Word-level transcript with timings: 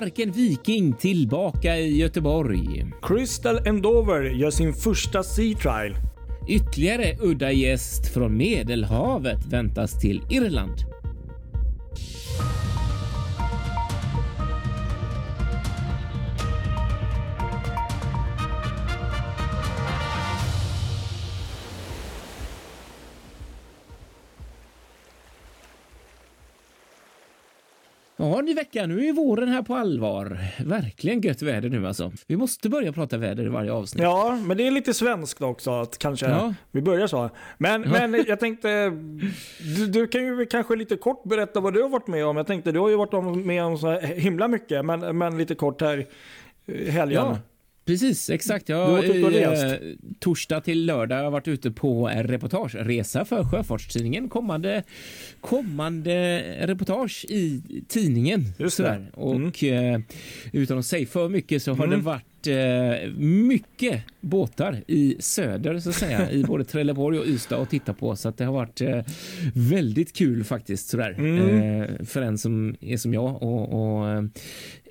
Barken 0.00 0.32
Viking 0.32 0.92
tillbaka 0.92 1.76
i 1.76 1.96
Göteborg. 1.96 2.86
Crystal 3.02 3.66
Endover 3.66 4.22
gör 4.22 4.50
sin 4.50 4.72
första 4.72 5.22
Sea 5.22 5.56
Trial. 5.56 5.96
Ytterligare 6.48 7.16
udda 7.20 7.52
gäst 7.52 8.14
från 8.14 8.36
Medelhavet 8.36 9.46
väntas 9.46 10.00
till 10.00 10.22
Irland. 10.30 10.74
Ja, 28.30 28.40
ny 28.40 28.54
vecka. 28.54 28.86
Nu 28.86 29.06
är 29.08 29.12
våren 29.12 29.48
här 29.48 29.62
på 29.62 29.74
allvar. 29.74 30.38
Verkligen 30.64 31.20
gött 31.20 31.42
väder 31.42 31.68
nu 31.68 31.86
alltså. 31.86 32.12
Vi 32.26 32.36
måste 32.36 32.68
börja 32.68 32.92
prata 32.92 33.16
väder 33.18 33.44
i 33.44 33.48
varje 33.48 33.72
avsnitt. 33.72 34.02
Ja, 34.02 34.38
men 34.44 34.56
det 34.56 34.66
är 34.66 34.70
lite 34.70 34.94
svenskt 34.94 35.42
också 35.42 35.70
att 35.70 35.98
kanske 35.98 36.26
Ja. 36.26 36.54
vi 36.70 36.82
börjar 36.82 37.06
så. 37.06 37.30
Men, 37.58 37.80
men 37.80 38.24
jag 38.28 38.40
tänkte, 38.40 38.90
du, 39.76 39.86
du 39.86 40.06
kan 40.06 40.24
ju 40.24 40.46
kanske 40.46 40.76
lite 40.76 40.96
kort 40.96 41.24
berätta 41.24 41.60
vad 41.60 41.74
du 41.74 41.82
har 41.82 41.88
varit 41.88 42.06
med 42.06 42.26
om. 42.26 42.36
Jag 42.36 42.46
tänkte, 42.46 42.72
du 42.72 42.78
har 42.78 42.88
ju 42.88 42.96
varit 42.96 43.44
med 43.46 43.64
om 43.64 43.78
så 43.78 43.98
himla 44.00 44.48
mycket, 44.48 44.84
men, 44.84 45.18
men 45.18 45.38
lite 45.38 45.54
kort 45.54 45.80
här 45.80 46.06
i 46.66 46.90
helgen. 46.90 47.22
Ja, 47.24 47.38
precis. 47.86 48.30
Exakt. 48.30 48.68
Jag 48.68 49.04
eh, 49.26 49.76
torsdag 50.18 50.60
till 50.60 50.86
lördag 50.86 51.16
har 51.16 51.24
jag 51.24 51.30
varit 51.30 51.48
ute 51.48 51.70
på 51.70 52.08
en 52.08 52.24
reportageresa 52.24 53.24
för 53.24 53.44
Sjöfartstidningen. 53.44 54.28
Kommande, 54.28 54.82
kommande 55.40 56.42
reportage 56.66 57.26
i 57.28 57.62
tidningen. 57.88 58.44
Just. 58.58 58.80
Mm. 58.80 59.06
Och 59.14 59.64
eh, 59.64 60.00
utan 60.52 60.78
att 60.78 60.86
säga 60.86 61.06
för 61.06 61.28
mycket 61.28 61.62
så 61.62 61.74
har 61.74 61.86
Mm. 61.86 61.98
det 61.98 62.04
varit 62.04 62.22
eh, 62.46 63.10
mycket 63.20 64.02
båtar 64.20 64.82
i 64.86 65.16
söder 65.18 65.78
så 65.78 65.88
att 65.88 65.94
säga 65.94 66.30
i 66.30 66.44
både 66.44 66.64
Trelleborg 66.72 67.18
och 67.18 67.26
Ystad 67.26 67.56
att 67.62 67.70
titta 67.70 67.92
på 67.94 68.16
så 68.16 68.28
att 68.28 68.38
det 68.38 68.44
har 68.44 68.52
varit 68.52 68.80
eh, 68.80 69.00
väldigt 69.54 70.12
kul 70.12 70.44
faktiskt 70.44 70.88
sådär 70.88 71.14
Mm. 71.18 71.82
eh, 71.82 72.04
för 72.04 72.22
en 72.22 72.38
som 72.38 72.76
är 72.80 72.96
som 72.96 73.14
jag 73.14 73.42
och, 73.42 73.72
och 73.72 74.24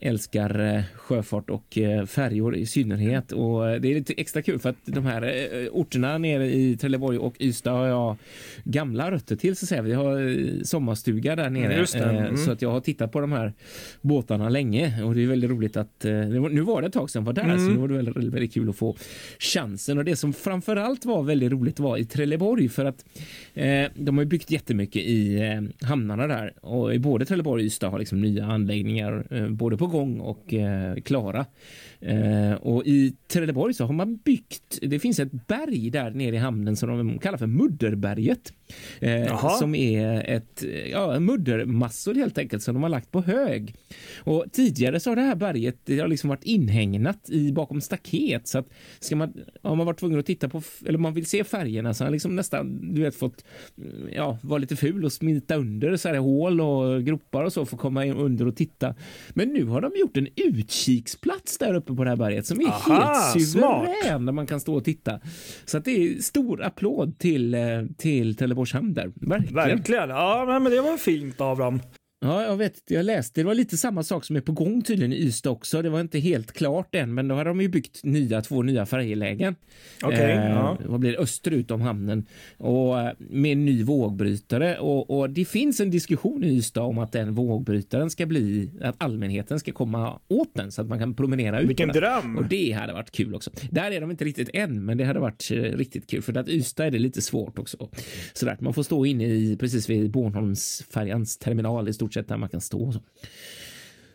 älskar 0.01 0.75
eh, 0.75 0.81
sjöfart 0.95 1.49
och 1.49 1.77
eh, 1.77 2.05
färjor 2.05 2.55
i 2.55 2.65
synnerhet 2.65 3.31
och 3.31 3.69
eh, 3.69 3.81
det 3.81 3.91
är 3.91 3.95
lite 3.95 4.13
extra 4.17 4.41
kul 4.41 4.59
för 4.59 4.69
att 4.69 4.75
de 4.85 5.05
här 5.05 5.23
orterna 5.71 6.17
nere 6.17 6.45
i 6.53 6.77
Trelleborg 6.77 7.17
och 7.17 7.35
Ystad 7.39 7.71
har 7.71 7.87
jag 7.87 8.15
gamla 8.63 9.11
rötter 9.11 9.35
till 9.35 9.55
så 9.55 9.65
att 9.65 9.69
säga. 9.69 9.81
Vi 9.81 9.93
har 9.93 10.63
sommarstuga 10.63 11.35
där 11.35 11.49
nere 11.49 11.73
eh, 11.73 12.15
Mm. 12.25 12.37
så 12.37 12.51
att 12.51 12.61
jag 12.61 12.71
har 12.71 12.79
tittat 12.79 13.11
på 13.11 13.19
de 13.21 13.31
här 13.31 13.53
båtarna 14.01 14.49
länge 14.49 15.03
och 15.03 15.15
det 15.15 15.23
är 15.23 15.27
väldigt 15.27 15.49
roligt 15.49 15.77
att 15.77 16.03
nu 16.51 16.61
var 16.61 16.81
det 16.81 16.87
ett 16.87 16.93
tag 16.93 17.09
sedan 17.09 17.19
jag 17.21 17.25
var 17.25 17.33
där 17.33 17.43
Mm. 17.43 17.57
så 17.59 17.71
nu 17.71 17.77
var 17.77 17.87
det 17.87 17.93
väldigt, 17.93 18.15
väldigt, 18.15 18.33
väldigt 18.33 18.53
kul 18.53 18.69
att 18.69 18.75
få 18.75 18.95
chansen 19.39 19.97
och 19.97 20.05
det 20.05 20.15
som 20.15 20.33
framförallt 20.33 21.05
var 21.05 21.23
väldigt 21.23 21.51
roligt 21.51 21.79
var 21.79 21.97
i 21.97 22.05
Trelleborg 22.05 22.69
för 22.69 22.85
att 22.85 23.05
eh, 23.53 23.85
de 23.95 24.17
har 24.17 24.25
byggt 24.25 24.51
jättemycket 24.51 25.01
i 25.01 25.35
eh, 25.41 25.87
hamnarna 25.87 26.27
där 26.27 26.53
och 26.61 26.93
i 26.95 26.99
både 26.99 27.25
Trelleborg 27.25 27.61
och 27.61 27.65
Ystad 27.65 27.89
har 27.89 27.99
liksom 27.99 28.21
nya 28.21 28.45
anläggningar 28.45 29.25
eh, 29.31 29.49
både 29.49 29.77
på 29.77 29.84
gång 29.87 30.19
och 30.19 30.53
eh, 30.53 30.95
klara. 30.95 31.45
Eh, 31.99 32.53
och 32.53 32.85
i 32.85 33.13
Trelleborg 33.27 33.73
så 33.73 33.85
har 33.85 33.93
man 33.93 34.15
byggt, 34.15 34.79
det 34.81 34.99
finns 34.99 35.19
ett 35.19 35.47
berg 35.47 35.89
där 35.89 36.11
nere 36.11 36.35
i 36.35 36.39
hamnen 36.39 36.75
som 36.75 36.89
de 36.89 37.19
kallar 37.19 37.37
för 37.37 37.47
Mudderberget. 37.47 38.53
Eh, 38.99 39.57
som 39.59 39.75
är 39.75 40.29
ett, 40.29 40.63
ja, 40.91 41.19
muddermassor 41.19 42.15
helt 42.15 42.37
enkelt 42.37 42.63
som 42.63 42.73
de 42.73 42.83
har 42.83 42.89
lagt 42.89 43.11
på 43.11 43.21
hög. 43.21 43.75
Och 44.17 44.45
tidigare 44.51 44.99
så 44.99 45.11
har 45.11 45.15
det 45.15 45.21
här 45.21 45.35
berget 45.35 45.77
det 45.85 45.99
har 45.99 46.07
liksom 46.07 46.29
varit 46.29 46.43
inhägnat 46.43 47.29
i 47.29 47.51
bakom 47.51 47.81
staket 47.81 48.47
så 48.47 48.57
att 48.57 48.69
ska 48.99 49.15
man, 49.15 49.33
har 49.61 49.75
man 49.75 49.85
varit 49.85 49.99
tvungen 49.99 50.19
att 50.19 50.25
titta 50.25 50.49
på, 50.49 50.61
eller 50.85 50.97
man 50.97 51.13
vill 51.13 51.25
se 51.25 51.43
färgerna 51.43 51.93
så 51.93 52.03
har 52.03 52.11
liksom 52.11 52.35
nästan, 52.35 52.93
du 52.95 53.01
vet, 53.01 53.15
fått, 53.15 53.45
ja, 54.11 54.37
vara 54.41 54.57
lite 54.57 54.75
ful 54.75 55.05
och 55.05 55.13
smita 55.13 55.55
under 55.55 55.97
så 55.97 56.09
här 56.09 56.15
hål 56.15 56.61
och 56.61 57.03
gropar 57.03 57.43
och 57.43 57.53
så 57.53 57.65
för 57.65 57.75
att 57.75 57.81
komma 57.81 58.05
in 58.05 58.13
under 58.13 58.47
och 58.47 58.55
titta. 58.55 58.95
Men 59.29 59.49
nu 59.49 59.65
har 59.75 59.81
de 59.81 59.99
gjort 59.99 60.17
en 60.17 60.27
utkiksplats 60.35 61.57
där 61.57 61.73
uppe 61.73 61.93
på 61.93 62.03
det 62.03 62.09
här 62.09 62.17
berget 62.17 62.45
som 62.45 62.59
är 62.61 62.65
Aha, 62.65 63.03
helt 63.33 63.49
smart. 63.49 63.87
suverän 64.01 64.25
där 64.25 64.33
man 64.33 64.47
kan 64.47 64.59
stå 64.59 64.75
och 64.75 64.83
titta. 64.83 65.19
Så 65.65 65.77
att 65.77 65.85
det 65.85 65.91
är 65.91 66.21
stor 66.21 66.63
applåd 66.63 67.19
till, 67.19 67.53
eh, 67.53 67.61
till 67.97 68.35
Trelleborgs 68.35 68.73
hamn 68.73 68.93
där. 68.93 69.11
Verkligen. 69.15 69.53
Verkligen. 69.55 70.09
Ja, 70.09 70.59
men 70.61 70.71
det 70.71 70.81
var 70.81 70.97
fint 70.97 71.41
av 71.41 71.57
dem. 71.57 71.79
Ja, 72.25 72.43
jag 72.43 72.57
vet. 72.57 72.81
Jag 72.87 73.05
läste. 73.05 73.41
Det 73.41 73.45
var 73.45 73.53
lite 73.53 73.77
samma 73.77 74.03
sak 74.03 74.25
som 74.25 74.35
är 74.35 74.41
på 74.41 74.51
gång 74.51 74.81
tydligen 74.81 75.13
i 75.13 75.15
Ystad 75.15 75.49
också. 75.49 75.81
Det 75.81 75.89
var 75.89 76.01
inte 76.01 76.19
helt 76.19 76.51
klart 76.51 76.95
än, 76.95 77.13
men 77.13 77.27
då 77.27 77.35
har 77.35 77.45
de 77.45 77.61
ju 77.61 77.67
byggt 77.67 78.03
nya, 78.03 78.41
två 78.41 78.61
nya 78.61 78.85
färjelägen. 78.85 79.55
Okej, 80.03 80.35
ja. 80.35 80.77
Vad 80.85 80.99
blir 80.99 81.11
det? 81.11 81.17
Österut 81.17 81.71
om 81.71 81.81
hamnen 81.81 82.25
och 82.57 82.99
eh, 82.99 83.11
med 83.17 83.57
ny 83.57 83.83
vågbrytare 83.83 84.77
och, 84.77 85.19
och 85.19 85.29
det 85.29 85.45
finns 85.45 85.79
en 85.79 85.91
diskussion 85.91 86.43
i 86.43 86.47
Ystad 86.47 86.81
om 86.81 86.97
att 86.97 87.11
den 87.11 87.33
vågbrytaren 87.33 88.09
ska 88.09 88.25
bli 88.25 88.69
att 88.81 88.95
allmänheten 88.97 89.59
ska 89.59 89.71
komma 89.71 90.19
åt 90.27 90.53
den 90.53 90.71
så 90.71 90.81
att 90.81 90.87
man 90.87 90.99
kan 90.99 91.13
promenera 91.13 91.61
ut 91.61 91.69
Vilken 91.69 91.89
dröm. 91.89 92.37
Och 92.37 92.45
det 92.45 92.71
hade 92.71 92.93
varit 92.93 93.11
kul 93.11 93.35
också. 93.35 93.51
Där 93.71 93.91
är 93.91 94.01
de 94.01 94.11
inte 94.11 94.25
riktigt 94.25 94.49
än, 94.53 94.85
men 94.85 94.97
det 94.97 95.03
hade 95.03 95.19
varit 95.19 95.51
eh, 95.51 95.57
riktigt 95.57 96.09
kul 96.09 96.21
för 96.21 96.37
att 96.37 96.49
Ystad 96.49 96.85
är 96.85 96.91
det 96.91 96.99
lite 96.99 97.21
svårt 97.21 97.59
också. 97.59 97.89
Sådär, 98.33 98.57
man 98.59 98.73
får 98.73 98.83
stå 98.83 99.05
inne 99.05 99.25
i 99.25 99.57
precis 99.59 99.89
vid 99.89 100.11
Bornholmsfärjans 100.11 101.37
terminal 101.37 101.89
i 101.89 101.93
stort 101.93 102.14
där 102.21 102.37
man 102.37 102.49
kan 102.49 102.61
stå. 102.61 102.91
Så. 102.91 102.99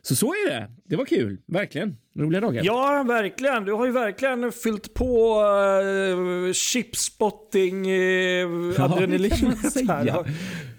så 0.03 0.17
så 0.17 0.27
är 0.27 0.51
det. 0.51 0.71
Det 0.85 0.97
var 0.97 1.05
kul, 1.05 1.39
verkligen. 1.47 1.97
Roliga 2.19 2.41
dagar. 2.41 2.63
Ja, 2.65 3.05
verkligen. 3.09 3.65
Du 3.65 3.73
har 3.73 3.87
ju 3.87 3.93
verkligen 3.93 4.53
fyllt 4.53 4.95
på 4.95 5.41
uh, 5.43 6.53
chipspotting, 6.53 7.91
uh, 7.91 8.75
Ja, 8.77 8.85
adrenalin. 8.85 9.23
det 9.23 9.29
kan 9.39 9.49
man 9.49 9.57
Så 9.57 9.63
här, 9.63 9.71
säga. 9.71 10.05
Ja, 10.07 10.25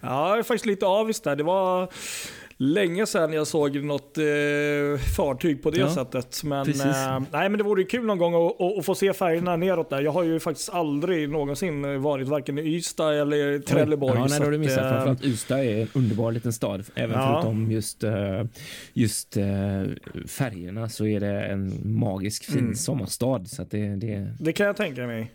Ja, 0.01 0.29
jag 0.29 0.39
är 0.39 0.43
faktiskt 0.43 0.65
lite 0.65 0.85
avis 0.85 1.21
där. 1.21 1.35
Det 1.35 1.43
var 1.43 1.91
länge 2.63 3.05
sedan 3.05 3.33
jag 3.33 3.47
såg 3.47 3.83
något 3.83 4.17
eh, 4.17 4.23
fartyg 5.16 5.63
på 5.63 5.72
det 5.72 5.79
Ja, 5.79 5.94
sättet. 5.95 6.41
Men, 6.44 6.69
eh, 6.69 7.19
nej, 7.31 7.49
men 7.49 7.57
det 7.57 7.63
vore 7.63 7.81
ju 7.81 7.88
kul 7.88 8.05
någon 8.05 8.17
gång 8.17 8.33
att, 8.33 8.61
att, 8.61 8.77
att 8.77 8.85
få 8.85 8.95
se 8.95 9.13
färgerna 9.13 9.55
neråt 9.55 9.89
där. 9.89 10.01
Jag 10.01 10.11
har 10.11 10.23
ju 10.23 10.39
faktiskt 10.39 10.69
aldrig 10.69 11.29
någonsin 11.29 12.01
varit 12.01 12.27
varken 12.27 12.57
i 12.57 12.61
Ystad 12.75 13.13
eller 13.21 13.59
Trelleborg. 13.59 14.19
Ja, 14.19 14.27
nej, 14.29 14.39
då 14.39 14.45
har 14.45 14.51
du 14.51 14.57
missat. 14.57 14.77
eh, 14.83 14.89
Framförallt 14.89 15.23
Ystad 15.25 15.59
är 15.63 15.81
en 15.81 15.88
underbar 15.94 16.31
liten 16.31 16.53
stad. 16.53 16.83
Även 16.95 17.19
Ja. 17.19 17.39
förutom 17.41 17.71
just, 17.71 18.03
eh, 18.03 18.44
just 18.94 19.38
eh, 19.38 19.44
färgerna 20.27 20.89
så 20.89 21.05
är 21.05 21.19
det 21.19 21.41
en 21.45 21.73
magisk 22.00 22.45
fin 22.45 22.59
Mm. 22.59 22.75
sommarstad. 22.75 23.45
Så 23.45 23.63
det, 23.69 23.95
det 23.95 24.33
Det 24.39 24.53
kan 24.53 24.66
jag 24.66 24.75
tänka 24.77 25.07
mig. 25.07 25.31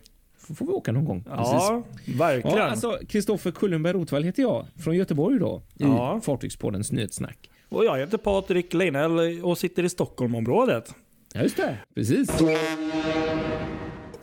Får 0.55 0.65
vi 0.65 0.71
åka 0.71 0.91
någon 0.91 1.05
gång. 1.05 1.23
Ja, 1.29 1.83
verkligen. 2.17 2.57
Ja, 2.57 2.63
alltså 2.63 2.99
Kristoffer 3.09 3.51
Kullenberg 3.51 3.93
Rotvall 3.93 4.23
heter 4.23 4.41
jag 4.43 4.65
från 4.83 4.95
Göteborg 4.95 5.39
då 5.39 5.61
i 5.79 5.83
Ja. 5.83 6.21
Fartygspoddens 6.23 6.91
nyhetssnack. 6.91 7.49
Och 7.69 7.85
jag 7.85 7.97
heter 7.97 8.17
Patrik 8.17 8.73
Leinell 8.73 9.43
och 9.43 9.57
sitter 9.57 9.83
i 9.83 9.89
Stockholmområdet. 9.89 10.95
Ja, 11.33 11.41
just 11.41 11.57
det. 11.57 11.77
Precis. 11.95 12.29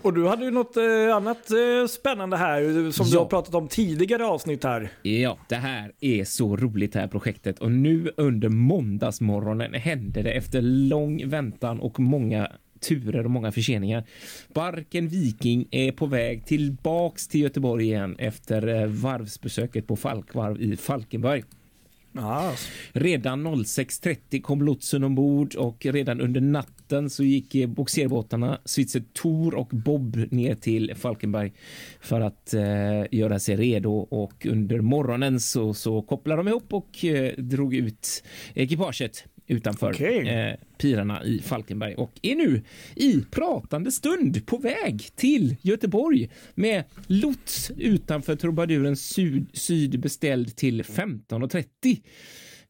Och 0.02 0.14
du 0.14 0.26
hade 0.28 0.44
ju 0.44 0.50
något 0.50 0.76
eh, 0.76 1.16
annat 1.16 1.50
eh, 1.50 1.86
spännande 1.88 2.36
här 2.36 2.90
som 2.90 3.06
du 3.06 3.12
Ja. 3.14 3.18
har 3.20 3.26
pratat 3.26 3.54
om 3.54 3.68
tidigare 3.68 4.26
avsnitt 4.26 4.64
här. 4.64 4.88
Ja, 5.02 5.38
det 5.48 5.54
här 5.56 5.92
är 6.00 6.24
så 6.24 6.56
roligt 6.56 6.92
det 6.92 7.00
här 7.00 7.06
projektet 7.08 7.58
och 7.58 7.70
nu 7.70 8.10
under 8.16 8.48
måndagsmorgonen 8.48 9.74
hände 9.74 10.22
det 10.22 10.30
efter 10.32 10.62
lång 10.62 11.28
väntan 11.28 11.80
och 11.80 12.00
många 12.00 12.48
turer 12.88 13.24
och 13.24 13.30
många 13.30 13.52
förseningar. 13.52 14.04
Barken 14.54 15.08
Viking 15.08 15.68
är 15.70 15.92
på 15.92 16.06
väg 16.06 16.46
tillbaks 16.46 17.28
till 17.28 17.40
Göteborg 17.40 17.84
igen 17.84 18.16
efter 18.18 18.68
eh, 18.68 18.86
varvsbesöket 18.86 19.86
på 19.86 19.96
Falkvarv 19.96 20.62
i 20.62 20.76
Falkenberg. 20.76 21.42
Ja, 22.16 22.54
Redan 22.92 23.46
06.30 23.46 24.42
kom 24.42 24.62
lotsen 24.62 25.04
ombord 25.04 25.54
och 25.54 25.86
redan 25.86 26.20
under 26.20 26.40
natten 26.40 27.10
så 27.10 27.24
gick 27.24 27.54
eh, 27.54 27.68
bogserbåtarna 27.68 28.58
Switzer 28.64 29.02
Tor 29.12 29.54
och 29.54 29.68
Bob 29.68 30.16
ner 30.30 30.54
till 30.54 30.94
Falkenberg 30.94 31.52
för 32.00 32.20
att 32.20 32.54
eh, 32.54 33.04
göra 33.10 33.38
sig 33.38 33.56
redo 33.56 33.92
och 33.92 34.46
under 34.46 34.80
morgonen 34.80 35.40
så, 35.40 35.74
så 35.74 36.02
kopplade 36.02 36.40
de 36.40 36.48
ihop 36.48 36.72
och 36.72 37.04
eh, 37.04 37.34
drog 37.36 37.74
ut 37.74 38.24
ekipaget 38.54 39.24
utanför 39.46 39.90
Okej. 39.90 40.28
eh, 40.28 40.54
pirarna 40.78 41.24
i 41.24 41.38
Falkenberg 41.38 41.94
och 41.94 42.12
är 42.22 42.36
nu 42.36 42.62
i 42.96 43.20
pratande 43.30 43.92
stund 43.92 44.46
på 44.46 44.56
väg 44.56 45.08
till 45.16 45.56
Göteborg 45.60 46.30
med 46.54 46.84
lots 47.06 47.70
utanför 47.76 48.36
Trubadurens 48.36 49.00
syd, 49.08 49.46
syd 49.52 50.00
beställd 50.00 50.56
till 50.56 50.82
15.30. 50.82 52.00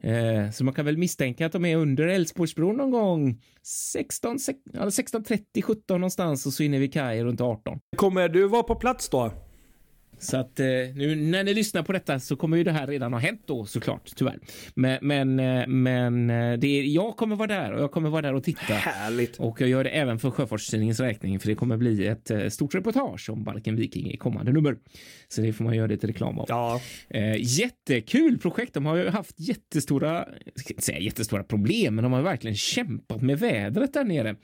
Eh, 0.01 0.51
så 0.51 0.65
man 0.65 0.75
kan 0.75 0.85
väl 0.85 0.97
misstänka 0.99 1.47
att 1.47 1.53
de 1.53 1.65
är 1.65 1.77
under 1.77 2.07
Älvsborgsbron 2.07 2.77
någon 2.77 2.91
gång 2.91 3.41
16, 3.63 4.39
sex- 4.39 4.59
eller 4.75 4.91
16.30, 4.91 5.63
17 5.63 6.01
någonstans 6.01 6.47
och 6.47 6.53
så 6.53 6.63
inne 6.63 6.79
vid 6.79 6.93
kaj 6.93 7.23
runt 7.25 7.41
18. 7.41 7.79
Kommer 7.97 8.29
du 8.29 8.49
vara 8.49 8.63
på 8.63 8.75
plats 8.75 9.09
då? 9.09 9.33
Så 10.19 10.37
att 10.37 10.61
eh, 10.61 10.67
nu 10.67 11.15
när 11.17 11.45
ni 11.45 11.55
lyssnar 11.55 11.83
på 11.83 11.93
detta 11.93 12.21
så 12.21 12.37
kommer 12.37 12.57
ju 12.57 12.65
det 12.65 12.73
här 12.73 12.87
redan 12.87 13.13
ha 13.13 13.21
hänt 13.21 13.43
då 13.47 13.65
såklart, 13.65 14.11
tyvärr. 14.17 14.39
Men, 14.75 14.99
men, 15.03 15.41
eh, 15.41 15.67
men 15.67 16.31
eh, 16.31 16.59
det 16.59 16.67
är, 16.67 16.83
jag 16.83 17.17
kommer 17.17 17.37
vara 17.37 17.49
där 17.49 17.73
och 17.73 17.83
jag 17.83 17.93
kommer 17.93 18.11
vara 18.11 18.23
där 18.23 18.35
och 18.35 18.45
titta. 18.45 18.75
Härligt. 18.75 19.37
Och 19.37 19.61
jag 19.61 19.69
gör 19.69 19.85
det 19.85 19.91
även 19.91 20.19
för 20.19 20.31
Sjöfartstidningens 20.31 21.01
räkning 21.01 21.41
för 21.41 21.49
det 21.49 21.55
kommer 21.55 21.77
bli 21.77 22.07
ett 22.07 22.53
stort 22.53 22.75
reportage 22.75 23.31
om 23.31 23.45
Balken 23.45 23.77
Viking 23.77 24.11
i 24.11 24.17
kommande 24.17 24.53
nummer. 24.53 24.77
Så 25.29 25.41
det 25.41 25.53
får 25.53 25.65
man 25.65 25.77
göra 25.77 25.87
lite 25.87 26.07
reklam 26.07 26.39
av. 26.39 26.47
Ja. 26.49 26.81
Eh, 27.09 27.37
jättekul 27.39 28.39
projekt. 28.39 28.75
De 28.75 28.87
har 28.87 28.97
ju 28.97 29.09
haft 29.09 29.41
jättestora, 29.41 30.29
jag 30.45 30.61
ska 30.61 30.73
inte 30.73 30.83
säga 30.83 30.99
jättestora 30.99 31.45
problem, 31.45 31.95
men 31.95 32.03
de 32.03 32.13
har 32.13 32.23
verkligen 32.23 32.57
kämpat 32.57 33.23
med 33.23 33.39
vädret 33.39 33.93
där 33.93 34.05
nere. 34.05 34.37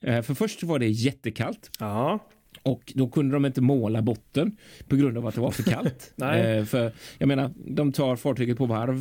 Eh, 0.00 0.22
för 0.22 0.34
först 0.34 0.62
var 0.62 0.78
det 0.78 0.88
jättekallt 0.88 1.70
Ja. 1.78 2.20
Och 2.66 2.92
då 2.94 3.08
kunde 3.08 3.36
de 3.36 3.46
inte 3.46 3.60
måla 3.60 4.02
botten 4.02 4.56
på 4.88 4.96
grund 4.96 5.18
av 5.18 5.26
att 5.26 5.34
det 5.34 5.40
var 5.40 5.50
för 5.50 5.62
kallt. 5.70 6.12
Eh, 6.22 6.64
för 6.64 6.92
jag 7.18 7.28
menar, 7.28 7.50
de 7.56 7.92
tar 7.92 8.16
fartyget 8.16 8.58
på 8.58 8.66
varv 8.66 8.96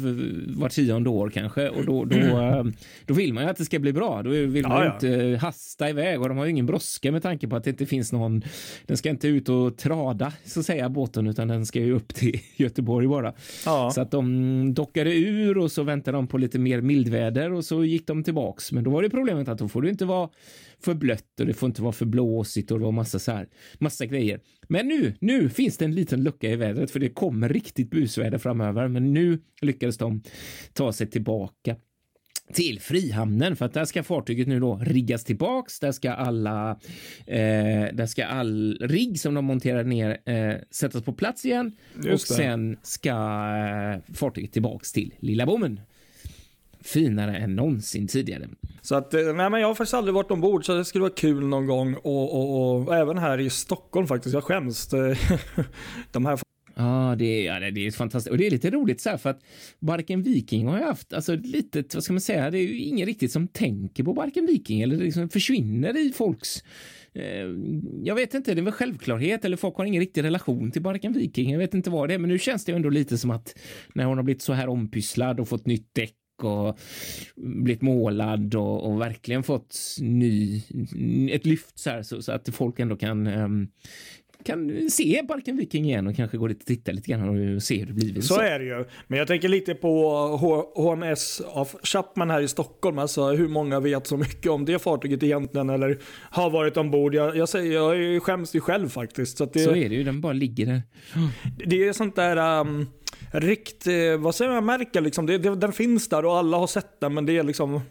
var 0.58 0.70
tionde 0.70 1.10
år 1.10 1.30
kanske 1.30 1.70
och 1.70 1.86
då, 1.86 2.06
då, 2.06 2.16
eh, 2.16 2.64
då 3.06 3.14
vill 3.14 3.34
man 3.34 3.44
ju 3.44 3.50
att 3.50 3.58
det 3.58 3.66
ska 3.66 3.80
bli 3.80 3.94
bra. 3.94 4.24
Då 4.24 4.30
vill 4.30 4.68
man 4.68 4.82
ju 4.82 4.88
ja. 4.88 4.94
inte 4.94 5.38
hasta 5.46 5.90
iväg 5.90 6.22
och 6.22 6.30
de 6.30 6.38
har 6.38 6.46
ju 6.46 6.52
ingen 6.52 6.66
brådska 6.66 7.12
med 7.12 7.24
tanke 7.24 7.48
på 7.48 7.56
att 7.56 7.64
det 7.64 7.70
inte 7.70 7.86
finns 7.86 8.12
någon. 8.12 8.42
Den 8.86 8.98
ska 8.98 9.10
inte 9.10 9.28
ut 9.28 9.50
och 9.50 9.78
trada 9.78 10.34
så 10.46 10.60
att 10.60 10.66
säga 10.66 10.90
båten 10.90 11.28
utan 11.28 11.48
den 11.48 11.66
ska 11.66 11.80
ju 11.80 11.94
upp 11.94 12.16
till 12.16 12.40
Göteborg 12.56 13.08
bara. 13.08 13.34
Ja. 13.66 13.92
Så 13.92 14.02
att 14.02 14.12
de 14.12 14.74
dockade 14.74 15.16
ur 15.16 15.58
och 15.58 15.72
så 15.72 15.84
väntade 15.84 16.18
de 16.18 16.28
på 16.28 16.38
lite 16.38 16.60
mer 16.60 16.82
mildväder 16.82 17.54
och 17.54 17.66
så 17.66 17.86
gick 17.86 18.08
de 18.08 18.24
tillbaks. 18.24 18.72
Men 18.72 18.84
då 18.84 18.92
var 18.92 19.02
det 19.02 19.10
problemet 19.10 19.48
att 19.48 19.58
då 19.58 19.68
får 19.68 19.82
det 19.82 19.90
inte 19.90 20.06
vara 20.06 20.30
för 20.80 20.94
blött 20.94 21.40
och 21.40 21.46
det 21.46 21.54
får 21.54 21.68
inte 21.68 21.82
vara 21.82 21.92
för 21.92 22.06
blåsigt 22.06 22.72
och 22.72 22.80
det 22.80 22.86
var 22.86 22.92
massa 22.92 23.20
så 23.20 23.32
här, 23.32 23.48
massa 23.80 24.06
grejer. 24.06 24.40
Men 24.68 24.88
nu, 24.88 25.16
nu 25.20 25.50
finns 25.50 25.78
det 25.78 25.86
en 25.86 25.96
liten 25.96 26.24
lucka 26.24 26.50
i 26.50 26.56
vädret 26.56 26.92
för 26.92 27.00
det 27.00 27.10
kommer 27.10 27.50
riktigt 27.50 27.90
busväder 27.90 28.38
framöver. 28.38 28.88
Men 28.88 29.14
nu 29.14 29.40
lyckades 29.62 29.98
de 29.98 30.22
ta 30.74 30.94
sig 30.94 31.08
tillbaka 31.08 31.76
till 32.54 32.80
Frihamnen 32.80 33.56
för 33.56 33.66
att 33.66 33.74
där 33.74 33.86
ska 33.86 34.04
fartyget 34.04 34.48
nu 34.48 34.60
då 34.60 34.80
riggas 34.84 35.24
tillbaks. 35.24 35.80
Där 35.80 35.92
ska 35.92 36.12
alla, 36.12 36.80
eh, 37.28 37.94
där 37.94 38.06
ska 38.06 38.26
all 38.26 38.78
rigg 38.82 39.20
som 39.20 39.34
de 39.34 39.46
monterar 39.46 39.84
ner 39.84 40.18
eh, 40.26 40.56
sättas 40.72 41.04
på 41.04 41.14
plats 41.14 41.46
igen 41.46 41.72
och 41.98 42.06
Just 42.06 42.28
det. 42.28 42.34
sen 42.34 42.78
ska 42.84 43.10
eh, 43.10 44.14
fartyget 44.14 44.54
tillbaks 44.54 44.92
till 44.92 45.14
Lilla 45.20 45.46
Bommen. 45.46 45.80
Finare 46.86 47.38
än 47.38 47.56
någonsin 47.56 48.08
tidigare. 48.08 48.48
Så 48.82 48.96
att, 48.96 49.14
eh, 49.14 49.22
nej 49.22 49.50
men 49.50 49.62
jag 49.62 49.68
har 49.68 49.76
faktiskt 49.76 49.94
aldrig 49.94 50.14
varit 50.14 50.32
ombord 50.32 50.66
så 50.66 50.76
det 50.76 50.86
skulle 50.86 51.02
vara 51.02 51.14
kul 51.14 51.48
någon 51.48 51.66
gång. 51.68 51.94
Och, 51.96 52.36
och, 52.36 52.76
och, 52.88 52.96
även 52.96 53.18
här 53.18 53.40
i 53.40 53.50
Stockholm 53.50 54.08
faktiskt. 54.08 54.34
Jag 54.34 54.44
skäms. 54.44 54.88
De 56.12 56.26
här 56.26 56.40
Ja, 56.78 57.16
det, 57.18 57.26
är- 57.48 57.62
ja, 57.62 57.72
det 57.72 57.88
är 57.88 57.92
fantastiskt. 57.92 58.32
Och 58.32 58.38
det 58.38 58.48
är 58.48 58.52
lite 58.52 58.70
roligt 58.70 59.02
så 59.02 59.10
här 59.10 59.18
för 59.18 59.30
att 59.30 59.40
Barken 59.80 60.22
Viking 60.22 60.68
har 60.68 60.78
ju 60.78 60.84
haft, 60.84 61.14
alltså 61.14 61.36
lite, 61.36 61.84
vad 61.94 62.04
ska 62.04 62.14
man 62.14 62.22
säga, 62.22 62.52
det 62.52 62.58
är 62.58 62.62
ju 62.62 62.80
ingen 62.80 63.06
riktigt 63.06 63.32
som 63.32 63.48
tänker 63.48 64.04
på 64.04 64.14
Barken 64.14 64.46
Viking 64.46 64.82
eller 64.82 64.98
det 64.98 65.04
liksom 65.04 65.30
försvinner 65.30 65.98
i 66.08 66.12
folks 66.12 66.64
eh, 67.14 67.24
jag 68.04 68.16
vet 68.16 68.34
inte, 68.34 68.54
det 68.54 68.62
är 68.62 68.64
väl 68.64 68.74
självklarhet 68.74 69.46
eller 69.46 69.58
folk 69.58 69.76
har 69.76 69.86
ingen 69.86 70.00
riktig 70.00 70.24
relation 70.24 70.72
till 70.72 70.82
Barken 70.82 71.14
Viking. 71.14 71.52
Jag 71.52 71.60
vet 71.60 71.74
inte 71.74 71.90
vad 71.90 72.10
det 72.10 72.14
är, 72.14 72.20
men 72.20 72.30
nu 72.30 72.40
känns 72.40 72.66
det 72.66 72.72
ändå 72.72 72.90
lite 72.90 73.18
som 73.18 73.32
att 73.32 73.56
när 73.94 74.06
hon 74.06 74.18
har 74.18 74.24
blivit 74.24 74.42
så 74.42 74.54
här 74.54 74.70
ompysslad 74.70 75.40
och 75.40 75.48
fått 75.48 75.66
nytt 75.66 75.90
däck 75.94 76.14
och 76.44 76.80
blivit 77.36 77.82
målad 77.82 78.56
och, 78.56 78.92
och 78.92 79.02
verkligen 79.02 79.44
fått 79.44 79.76
ny, 80.02 80.62
ett 81.32 81.46
lyft 81.46 81.80
så 81.80 81.90
här 81.90 82.04
så, 82.04 82.22
så 82.22 82.32
att 82.32 82.50
folk 82.56 82.80
ändå 82.80 82.96
kan 82.96 83.28
ehm, 83.28 83.68
kan 84.44 84.90
se 84.90 85.22
Barken 85.28 85.58
Viking 85.58 85.86
igen 85.86 86.08
och 86.08 86.16
kanske 86.16 86.38
gå 86.38 86.48
dit 86.48 86.60
och 86.60 86.66
titta 86.66 86.92
lite 86.92 87.12
grann 87.12 87.56
och 87.56 87.64
se 87.64 87.80
hur 87.80 87.86
det 87.86 87.94
blivit. 87.94 88.26
Så 88.26 88.40
är 88.40 88.60
det 88.60 88.66
ju. 88.66 88.86
Men 89.08 89.20
jag 89.20 89.28
tänker 89.28 89.50
lite 89.50 89.76
på 89.76 90.10
H- 90.42 90.84
HMS 90.84 91.42
av 91.48 91.70
Chapman 91.84 92.30
här 92.30 92.42
i 92.42 92.48
Stockholm. 92.48 93.00
Alltså 93.00 93.28
hur 93.32 93.48
många 93.48 93.80
vet 93.80 94.08
så 94.08 94.18
mycket 94.18 94.52
om 94.52 94.66
det 94.66 94.80
fartyget 94.80 95.24
egentligen 95.24 95.70
eller 95.70 95.98
har 96.30 96.50
varit 96.50 96.78
ombord. 96.78 97.16
Jag, 97.16 97.36
jag, 97.38 97.50
säger, 97.50 97.74
jag 97.74 98.24
skäms 98.24 98.56
ju 98.56 98.60
själv 98.60 98.90
faktiskt. 98.90 99.38
Så, 99.38 99.46
det, 99.46 99.60
Så 99.60 99.76
är 99.76 99.90
det 99.90 99.96
ju, 99.96 100.04
den 100.04 100.22
bara 100.22 100.34
ligger 100.34 100.66
där. 100.66 100.82
det 101.66 101.88
är 101.88 101.94
sånt 101.94 102.16
där 102.16 102.60
um, 102.62 102.88
rikt, 103.40 103.88
eh, 103.88 104.18
vad 104.18 104.36
säger 104.36 104.52
man, 104.52 104.66
märke 104.66 105.02
liksom. 105.02 105.26
Det, 105.26 105.38
det, 105.38 105.56
den 105.56 105.74
finns 105.74 106.10
där 106.10 106.26
och 106.26 106.38
alla 106.38 106.58
har 106.58 106.68
sett 106.68 107.00
den 107.00 107.14
men 107.14 107.26
det 107.26 107.38
är 107.38 107.44
liksom 107.44 107.82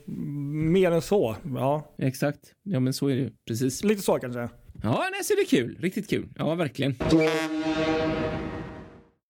mer 0.73 0.91
än 0.91 1.03
så. 1.03 1.37
Ja, 1.55 1.95
Exakt. 1.99 2.39
Ja, 2.63 2.81
men 2.81 2.93
så 2.93 3.09
är 3.09 3.15
det 3.15 3.21
ju. 3.21 3.31
Precis. 3.49 3.85
lite 3.85 4.03
så 4.03 4.19
kanske. 4.19 4.49
Ja, 4.83 5.09
nej, 5.13 5.25
så 5.25 5.35
det 5.35 5.41
är 5.41 5.47
kul. 5.47 5.77
Riktigt 5.81 6.11
kul. 6.11 6.29
Ja, 6.39 6.55
verkligen. 6.55 6.95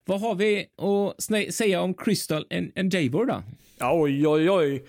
Vad 0.06 0.20
har 0.20 0.34
vi 0.34 0.66
att 0.76 1.54
säga 1.54 1.80
om 1.80 1.94
Crystal 1.94 2.46
en- 2.50 2.72
Endeavour 2.74 3.26
då? 3.26 3.42
Oj, 3.80 4.26
oj, 4.28 4.50
oj. 4.50 4.84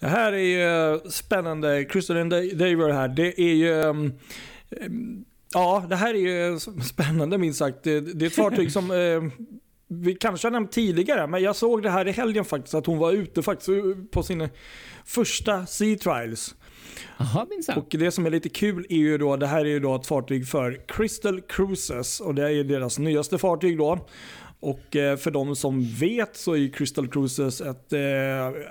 Det 0.00 0.06
här 0.06 0.32
är 0.32 0.38
ju 0.38 1.00
spännande. 1.10 1.84
Crystal 1.84 2.16
and 2.16 2.30
Daver 2.30 2.92
här. 2.92 3.08
Det 3.08 3.40
är 3.40 3.54
ju... 3.54 3.72
um, 3.72 4.12
um, 4.70 5.24
Ja, 5.56 5.86
det 5.88 5.96
här 5.96 6.14
är 6.14 6.18
ju 6.18 6.58
spännande 6.82 7.38
minst 7.38 7.58
sagt. 7.58 7.82
Det, 7.82 8.00
det 8.00 8.24
är 8.24 8.26
ett 8.26 8.34
fartyg 8.34 8.72
som 8.72 8.90
eh, 8.90 9.22
vi 10.02 10.14
kanske 10.14 10.46
har 10.46 10.52
nämnt 10.52 10.72
tidigare, 10.72 11.26
men 11.26 11.42
jag 11.42 11.56
såg 11.56 11.82
det 11.82 11.90
här 11.90 12.08
i 12.08 12.12
helgen 12.12 12.44
faktiskt, 12.44 12.74
att 12.74 12.86
hon 12.86 12.98
var 12.98 13.12
ute 13.12 13.42
faktiskt 13.42 13.70
på 14.10 14.22
sin 14.22 14.48
första 15.04 15.66
Sea 15.66 15.96
Trials. 15.96 16.54
Minsann. 17.50 17.78
Och 17.78 17.86
det 17.90 18.10
som 18.10 18.26
är 18.26 18.30
lite 18.30 18.48
kul 18.48 18.86
är 18.88 18.96
ju 18.96 19.18
då, 19.18 19.36
det 19.36 19.46
här 19.46 19.60
är 19.60 19.68
ju 19.68 19.80
då 19.80 19.94
ett 19.94 20.06
fartyg 20.06 20.48
för 20.48 20.80
Crystal 20.88 21.40
Cruises 21.40 22.20
och 22.20 22.34
det 22.34 22.44
är 22.44 22.50
ju 22.50 22.64
deras 22.64 22.98
nyaste 22.98 23.38
fartyg 23.38 23.78
då. 23.78 24.06
Och 24.60 24.96
eh, 24.96 25.16
för 25.16 25.30
de 25.30 25.56
som 25.56 25.84
vet 25.84 26.36
så 26.36 26.56
är 26.56 26.68
Crystal 26.68 27.08
Cruises 27.08 27.60
ett, 27.60 27.92
eh, 27.92 28.00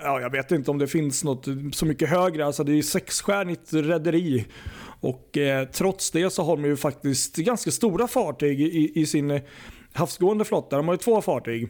ja 0.02 0.20
jag 0.20 0.30
vet 0.30 0.52
inte 0.52 0.70
om 0.70 0.78
det 0.78 0.86
finns 0.86 1.24
något 1.24 1.46
så 1.72 1.86
mycket 1.86 2.08
högre, 2.08 2.46
alltså 2.46 2.64
det 2.64 2.72
är 2.72 2.76
ju 2.76 2.82
sexstjärnigt 2.82 3.72
rederi. 3.72 4.44
Och 5.00 5.38
eh, 5.38 5.68
trots 5.68 6.10
det 6.10 6.30
så 6.30 6.42
har 6.42 6.56
de 6.56 6.64
ju 6.64 6.76
faktiskt 6.76 7.36
ganska 7.36 7.70
stora 7.70 8.08
fartyg 8.08 8.60
i, 8.60 9.00
i 9.00 9.06
sin 9.06 9.40
havsgående 9.94 10.44
flotta. 10.44 10.76
De 10.76 10.88
har 10.88 10.94
ju 10.94 10.98
två 10.98 11.22
fartyg. 11.22 11.68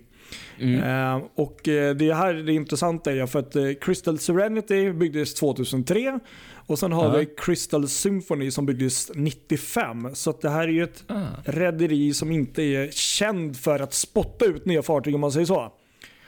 Eh, 0.60 1.20
och 1.34 1.68
eh, 1.68 1.94
det 1.94 2.14
här 2.14 2.34
är 2.34 2.42
det 2.42 2.52
intressanta 2.52 3.12
är 3.12 3.26
för 3.26 3.38
att 3.38 3.56
eh, 3.56 3.62
Crystal 3.80 4.18
Serenity 4.18 4.92
byggdes 4.92 5.34
2003 5.34 6.18
och 6.66 6.78
sen 6.78 6.92
har 6.92 7.04
Ja. 7.04 7.16
vi 7.18 7.26
Crystal 7.36 7.88
Symphony 7.88 8.50
som 8.50 8.66
byggdes 8.66 9.10
95. 9.14 10.14
Så 10.14 10.32
det 10.42 10.50
här 10.50 10.62
är 10.68 10.72
ju 10.72 10.82
ett 10.84 11.04
Ah. 11.08 11.22
rederi 11.44 12.14
som 12.14 12.30
inte 12.32 12.62
är 12.62 12.90
känd 12.90 13.56
för 13.56 13.78
att 13.80 13.94
spotta 13.94 14.44
ut 14.44 14.64
nya 14.66 14.82
fartyg 14.82 15.14
om 15.14 15.20
man 15.20 15.32
säger 15.32 15.46
så. 15.46 15.72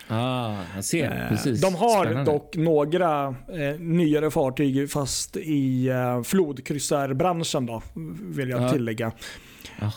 Ah, 0.08 0.54
jag 0.74 0.84
ser. 0.84 1.22
Eh, 1.22 1.28
Precis. 1.28 1.60
De 1.60 1.74
har 1.74 2.04
Spännande. 2.04 2.32
dock 2.32 2.56
några 2.56 3.26
eh, 3.28 3.34
nyare 3.80 4.30
fartyg 4.30 4.90
fast 4.90 5.36
i 5.36 5.88
eh, 5.88 6.22
flodkryssarbranschen 6.22 7.66
då, 7.66 7.82
vill 8.22 8.48
jag 8.48 8.62
Ja. 8.62 8.72
tillägga. 8.72 9.12
Eh, 9.80 9.88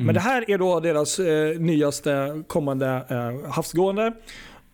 Men 0.00 0.14
det 0.14 0.20
här 0.20 0.50
är 0.50 0.58
då 0.58 0.80
deras 0.80 1.18
eh, 1.18 1.58
nyaste 1.60 2.42
kommande 2.46 3.06
eh, 3.10 3.50
havsgående. 3.50 4.12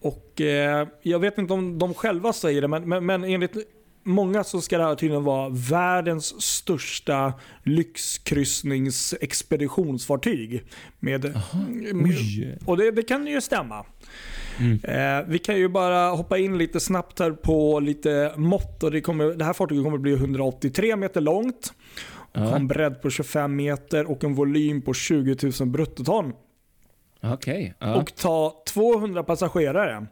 Och 0.01 0.41
eh, 0.41 0.89
jag 1.03 1.19
vet 1.19 1.39
inte 1.39 1.53
om 1.53 1.79
de 1.79 1.95
själva 1.95 2.33
säger 2.33 2.63
det, 2.63 2.69
men, 2.69 2.89
men, 2.89 3.07
men 3.07 3.25
enligt 3.25 3.57
många 4.03 4.45
så 4.45 4.61
ska 4.61 4.79
det 4.79 4.85
här 4.85 4.95
tydligen 4.95 5.25
vara 5.25 5.49
världens 5.49 6.43
största 6.43 7.33
lyxkryssningsexpeditionsfartyg. 7.65 10.65
Med, 11.01 11.23
med, 11.95 12.59
och 12.67 12.77
det, 12.77 12.91
det 12.91 13.03
kan 13.03 13.27
ju 13.27 13.41
stämma. 13.41 13.85
Mm. 14.61 14.81
Eh, 14.83 15.25
vi 15.29 15.39
kan 15.39 15.57
ju 15.57 15.69
bara 15.69 16.09
hoppa 16.11 16.39
in 16.39 16.59
lite 16.59 16.81
snabbt 16.81 17.19
här 17.19 17.31
på 17.31 17.81
lite 17.81 18.33
mått. 18.37 18.83
Och 18.83 18.91
det, 18.91 19.01
kommer, 19.01 19.25
det 19.25 19.45
här 19.45 19.53
fartyget 19.53 19.85
kommer 19.85 19.99
bli 19.99 20.13
183 20.13 20.97
meter 20.97 21.21
långt. 21.21 21.73
Ja. 22.33 22.41
Har 22.41 22.57
en 22.57 22.69
bredd 22.69 23.03
på 23.03 23.11
25 23.11 23.57
meter 23.57 24.11
och 24.11 24.25
en 24.25 24.35
volym 24.35 24.83
på 24.83 24.95
20 24.95 25.37
000 25.61 25.69
bruttoton. 25.69 26.33
Okej. 27.23 27.75
Ja. 27.79 27.95
Och 27.95 28.15
ta 28.15 28.63
200 28.69 29.23
passagerare. 29.23 30.07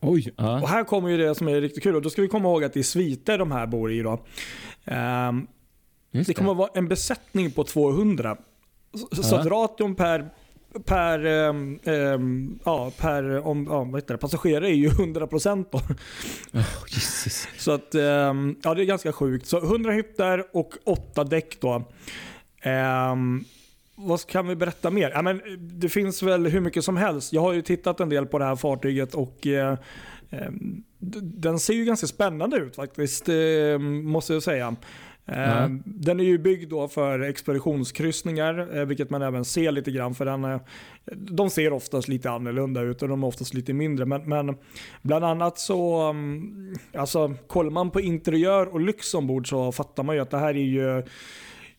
Oj. 0.00 0.28
Och 0.36 0.44
Ja. 0.44 0.66
här 0.66 0.84
kommer 0.84 1.08
ju 1.08 1.16
det 1.16 1.34
som 1.34 1.48
är 1.48 1.60
riktigt 1.60 1.82
kul. 1.82 1.96
Och 1.96 2.02
då 2.02 2.10
ska 2.10 2.22
vi 2.22 2.28
komma 2.28 2.48
ihåg 2.48 2.64
att 2.64 2.72
det 2.72 2.80
är 2.80 2.84
sviter 2.84 3.38
de 3.38 3.52
här 3.52 3.66
bor 3.66 3.92
i. 3.92 4.02
Då. 4.02 4.24
Just 6.10 6.26
det 6.28 6.34
kommer 6.34 6.50
att 6.50 6.56
vara 6.56 6.70
en 6.74 6.88
besättning 6.88 7.50
på 7.50 7.64
200. 7.64 8.36
Så, 9.12 9.22
så 9.22 9.34
Ja. 9.34 9.40
att 9.40 9.46
ration 9.46 9.94
per, 9.94 10.30
per, 10.84 11.24
ehm, 11.26 11.78
ehm, 11.84 12.58
ja, 12.64 12.92
per 12.98 13.46
om, 13.46 13.66
ja, 13.70 13.84
vad 13.84 13.94
heter 14.00 14.14
det, 14.14 14.18
passagerare 14.18 14.68
är 14.68 14.74
ju 14.74 14.88
100% 14.88 15.66
då. 15.70 15.78
Oh. 15.78 16.64
Så 17.58 17.72
att, 17.72 17.94
ehm, 17.94 18.56
ja 18.62 18.74
det 18.74 18.82
är 18.82 18.86
ganska 18.86 19.12
sjukt. 19.12 19.46
Så 19.46 19.60
100 19.60 19.92
hytter 19.92 20.44
och 20.52 20.72
8 20.84 21.24
däck 21.24 21.60
då. 21.60 21.84
Vad 23.96 24.26
kan 24.26 24.48
vi 24.48 24.56
berätta 24.56 24.90
mer? 24.90 25.10
Ja, 25.10 25.22
men 25.22 25.40
det 25.60 25.88
finns 25.88 26.22
väl 26.22 26.46
hur 26.46 26.60
mycket 26.60 26.84
som 26.84 26.96
helst. 26.96 27.32
Jag 27.32 27.40
har 27.40 27.52
ju 27.52 27.62
tittat 27.62 28.00
en 28.00 28.08
del 28.08 28.26
på 28.26 28.38
det 28.38 28.44
här 28.44 28.56
fartyget 28.56 29.14
och 29.14 29.38
d- 30.98 31.20
den 31.22 31.58
ser 31.58 31.74
ju 31.74 31.84
ganska 31.84 32.06
spännande 32.06 32.56
ut 32.56 32.76
faktiskt, 32.76 33.28
måste 34.02 34.32
jag 34.32 34.42
säga. 34.42 34.76
Mm. 35.26 35.82
Den 35.86 36.20
är 36.20 36.24
ju 36.24 36.38
byggd 36.38 36.70
då 36.70 36.88
för 36.88 37.20
expeditionskryssningar, 37.20 38.78
eh, 38.78 38.84
vilket 38.84 39.10
man 39.10 39.22
även 39.22 39.44
ser 39.44 39.72
lite 39.72 39.90
grann. 39.90 40.14
För 40.14 40.24
den, 40.24 40.44
eh, 40.44 40.60
de 41.14 41.50
ser 41.50 41.72
oftast 41.72 42.08
lite 42.08 42.30
annorlunda 42.30 42.80
ut 42.80 43.02
och 43.02 43.08
de 43.08 43.22
är 43.22 43.26
oftast 43.26 43.54
lite 43.54 43.72
mindre. 43.72 44.06
Men, 44.06 44.28
men 44.28 44.56
bland 45.02 45.24
annat 45.24 45.58
så, 45.58 46.00
mm, 46.00 46.74
alltså 46.94 47.34
kollar 47.46 47.70
man 47.70 47.90
på 47.90 48.00
interiör 48.00 48.66
och 48.66 48.80
lyx 48.80 49.14
ombord 49.14 49.48
så 49.48 49.72
fattar 49.72 50.02
man 50.02 50.16
ju 50.16 50.22
att 50.22 50.30
det 50.30 50.38
här 50.38 50.54
är 50.54 50.64
ju, 50.64 51.02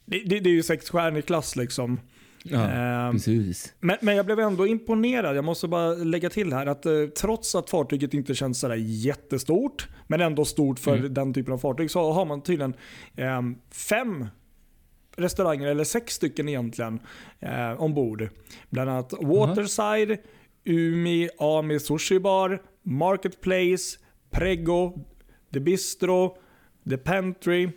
det, 0.05 0.19
det, 0.25 0.39
det 0.39 0.49
är 0.49 0.53
ju 0.53 0.63
sexstjärnig 0.63 1.25
klass 1.25 1.55
liksom. 1.55 1.99
Ja, 2.47 2.69
Ehm, 2.69 3.11
precis. 3.11 3.73
men, 3.79 3.97
men 4.01 4.15
jag 4.15 4.25
blev 4.25 4.39
ändå 4.39 4.67
imponerad. 4.67 5.35
Jag 5.37 5.43
måste 5.45 5.67
bara 5.67 5.93
lägga 5.93 6.29
till 6.29 6.53
här 6.53 6.65
att 6.65 6.85
eh, 6.85 7.05
trots 7.21 7.55
att 7.55 7.69
fartyget 7.69 8.13
inte 8.13 8.35
känns 8.35 8.59
sådär 8.59 8.75
jättestort, 8.79 9.87
men 10.07 10.21
ändå 10.21 10.45
stort 10.45 10.79
för 10.79 10.97
Mm. 10.97 11.13
den 11.13 11.33
typen 11.33 11.53
av 11.53 11.57
fartyg, 11.57 11.91
så 11.91 12.11
har 12.11 12.25
man 12.25 12.41
tydligen 12.43 12.73
eh, 13.15 13.41
fem 13.71 14.25
restauranger, 15.17 15.67
eller 15.67 15.83
sex 15.83 16.13
stycken 16.13 16.49
egentligen, 16.49 16.99
eh, 17.39 17.81
ombord. 17.81 18.29
Bland 18.69 18.89
annat 18.89 19.13
Waterside, 19.21 20.17
Umi, 20.65 21.29
Ami 21.39 21.79
Sushi 21.79 22.19
Bar, 22.19 22.61
Marketplace, 22.83 23.97
Prego, 24.31 24.93
The 25.53 25.59
Bistro, 25.59 26.37
The 26.89 26.97
Pantry. 26.97 27.69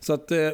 Så 0.00 0.12
att 0.12 0.30
eh, 0.30 0.50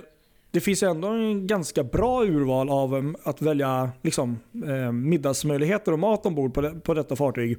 det 0.51 0.61
finns 0.61 0.83
ändå 0.83 1.09
en 1.09 1.47
ganska 1.47 1.85
bra 1.85 2.25
urval 2.25 2.71
av 2.71 2.97
em, 2.97 3.17
att 3.23 3.43
välja 3.43 3.91
liksom, 4.03 4.39
eh, 4.67 4.93
middagsmöjligheter 4.93 5.93
och 5.93 5.99
mat 5.99 6.27
ombord 6.27 6.55
på, 6.55 6.61
det, 6.61 6.71
på 6.71 6.95
detta 6.95 7.17
fartyg. 7.17 7.59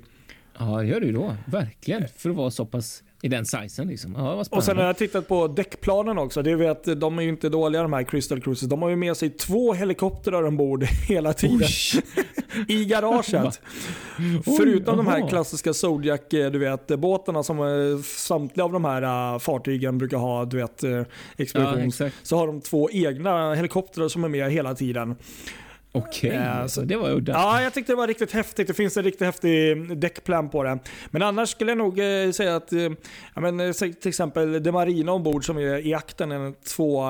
Ja, 0.59 0.65
det 0.65 0.85
gör 0.85 0.99
det 0.99 1.05
ju 1.05 1.13
då. 1.13 1.35
Verkligen. 1.47 2.03
För 2.17 2.29
att 2.29 2.35
vara 2.35 2.51
så 2.51 2.65
pass 2.65 3.03
i 3.21 3.27
den 3.27 3.45
sizen 3.45 3.87
liksom. 3.87 4.13
Ja, 4.17 4.45
Och 4.51 4.63
sen 4.63 4.77
har 4.77 4.83
jag 4.83 4.97
tittat 4.97 5.27
på 5.27 5.47
däckplanen 5.47 6.17
också. 6.17 6.41
Det 6.41 6.51
är 6.51 6.69
att 6.69 6.99
de 6.99 7.19
är 7.19 7.23
ju 7.23 7.29
inte 7.29 7.49
dåliga 7.49 7.81
de 7.81 7.93
här 7.93 8.03
Crystal 8.03 8.41
Cruises. 8.41 8.69
De 8.69 8.81
har 8.81 8.89
ju 8.89 8.95
med 8.95 9.17
sig 9.17 9.29
två 9.29 9.73
helikoptrar 9.73 10.43
ombord 10.43 10.83
hela 11.07 11.33
tiden. 11.33 11.67
I 12.67 12.85
garaget. 12.85 13.61
Oj, 14.45 14.55
Förutom 14.57 14.97
de 14.97 15.07
här 15.07 15.29
klassiska 15.29 15.73
Zodiac 15.73 16.19
eh, 16.33 16.51
du 16.51 16.59
vet, 16.59 16.87
båtarna 16.87 17.43
som 17.43 17.59
eh, 17.59 18.01
samtliga 18.03 18.65
av 18.65 18.71
de 18.71 18.85
här 18.85 19.33
eh, 19.33 19.39
fartygen 19.39 19.97
brukar 19.97 20.17
ha, 20.17 20.45
du 20.45 20.57
vet, 20.57 20.83
Ja, 22.03 22.09
så 22.23 22.37
har 22.37 22.47
de 22.47 22.61
två 22.61 22.89
egna 22.91 23.53
helikoptrar 23.53 24.07
som 24.07 24.23
är 24.23 24.29
med 24.29 24.51
hela 24.51 24.75
tiden. 24.75 25.15
Okej, 25.91 26.31
Eh, 26.35 26.65
så 26.65 26.81
det 26.81 26.95
var 26.95 27.11
udda. 27.11 27.31
Ja, 27.31 27.61
jag 27.61 27.73
tyckte 27.73 27.91
det 27.91 27.95
var 27.97 28.07
riktigt 28.07 28.31
häftigt. 28.31 28.67
Det 28.67 28.73
finns 28.73 28.97
en 28.97 29.03
riktigt 29.03 29.25
häftig 29.25 29.97
däckplan 29.97 30.49
på 30.49 30.63
det. 30.63 30.79
Men 31.11 31.21
annars 31.21 31.49
skulle 31.49 31.71
jag 31.71 31.77
nog 31.77 31.99
eh, 31.99 32.31
säga 32.31 32.55
att, 32.55 32.73
eh, 32.73 32.79
ja, 33.35 33.41
men, 33.41 33.73
till 33.73 34.09
exempel 34.09 34.63
det 34.63 34.71
marina 34.71 35.11
ombord 35.11 35.45
som 35.45 35.57
är 35.57 35.87
i 35.87 35.93
akten, 35.93 36.31
en 36.31 36.53
två, 36.53 37.03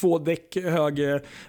två 0.00 0.18
däck 0.18 0.56
hög 0.56 1.00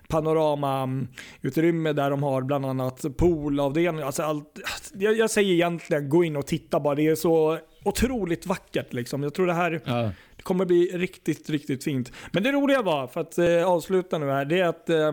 panoramautrymme 0.08 1.94
där 1.94 2.10
de 2.10 2.24
har 2.24 2.42
bland 2.42 2.66
annat 2.66 3.06
poolavdelning. 3.18 4.04
Alltså 4.04 4.24
allt, 4.24 4.60
jag, 4.94 5.18
jag 5.18 5.30
säger 5.32 5.54
egentligen 5.54 6.10
gå 6.10 6.24
in 6.24 6.36
och 6.36 6.48
titta 6.48 6.80
bara. 6.80 6.96
Det 6.96 7.08
är 7.08 7.16
så 7.16 7.58
otroligt 7.84 8.46
vackert 8.46 8.94
liksom. 8.94 9.24
Jag 9.24 9.34
tror 9.34 9.48
det 9.48 9.54
här 9.54 9.82
Ja. 9.86 10.12
det 10.36 10.44
kommer 10.44 10.66
bli 10.66 10.92
riktigt, 10.94 11.50
riktigt 11.50 11.84
fint. 11.84 12.12
Men 12.32 12.44
det 12.44 12.52
roliga 12.52 12.82
var, 12.82 13.08
för 13.08 13.22
att 13.22 13.38
eh, 13.38 13.64
avsluta 13.66 14.18
nu 14.18 14.26
här, 14.30 14.46
det 14.46 14.60
är 14.60 14.66
att 14.66 14.90
eh, 14.90 15.12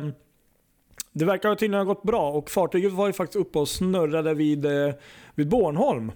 det 1.12 1.24
verkar 1.24 1.48
ha 1.48 1.56
tydligen 1.56 1.86
ha 1.86 1.94
gått 1.94 2.02
bra 2.02 2.30
och 2.30 2.50
fartyget 2.50 2.92
var 2.92 3.06
ju 3.06 3.12
faktiskt 3.12 3.36
uppe 3.36 3.58
och 3.58 3.68
snurrade 3.68 4.34
vid, 4.34 4.66
eh, 4.66 4.94
vid 5.34 5.48
Bornholm. 5.48 6.12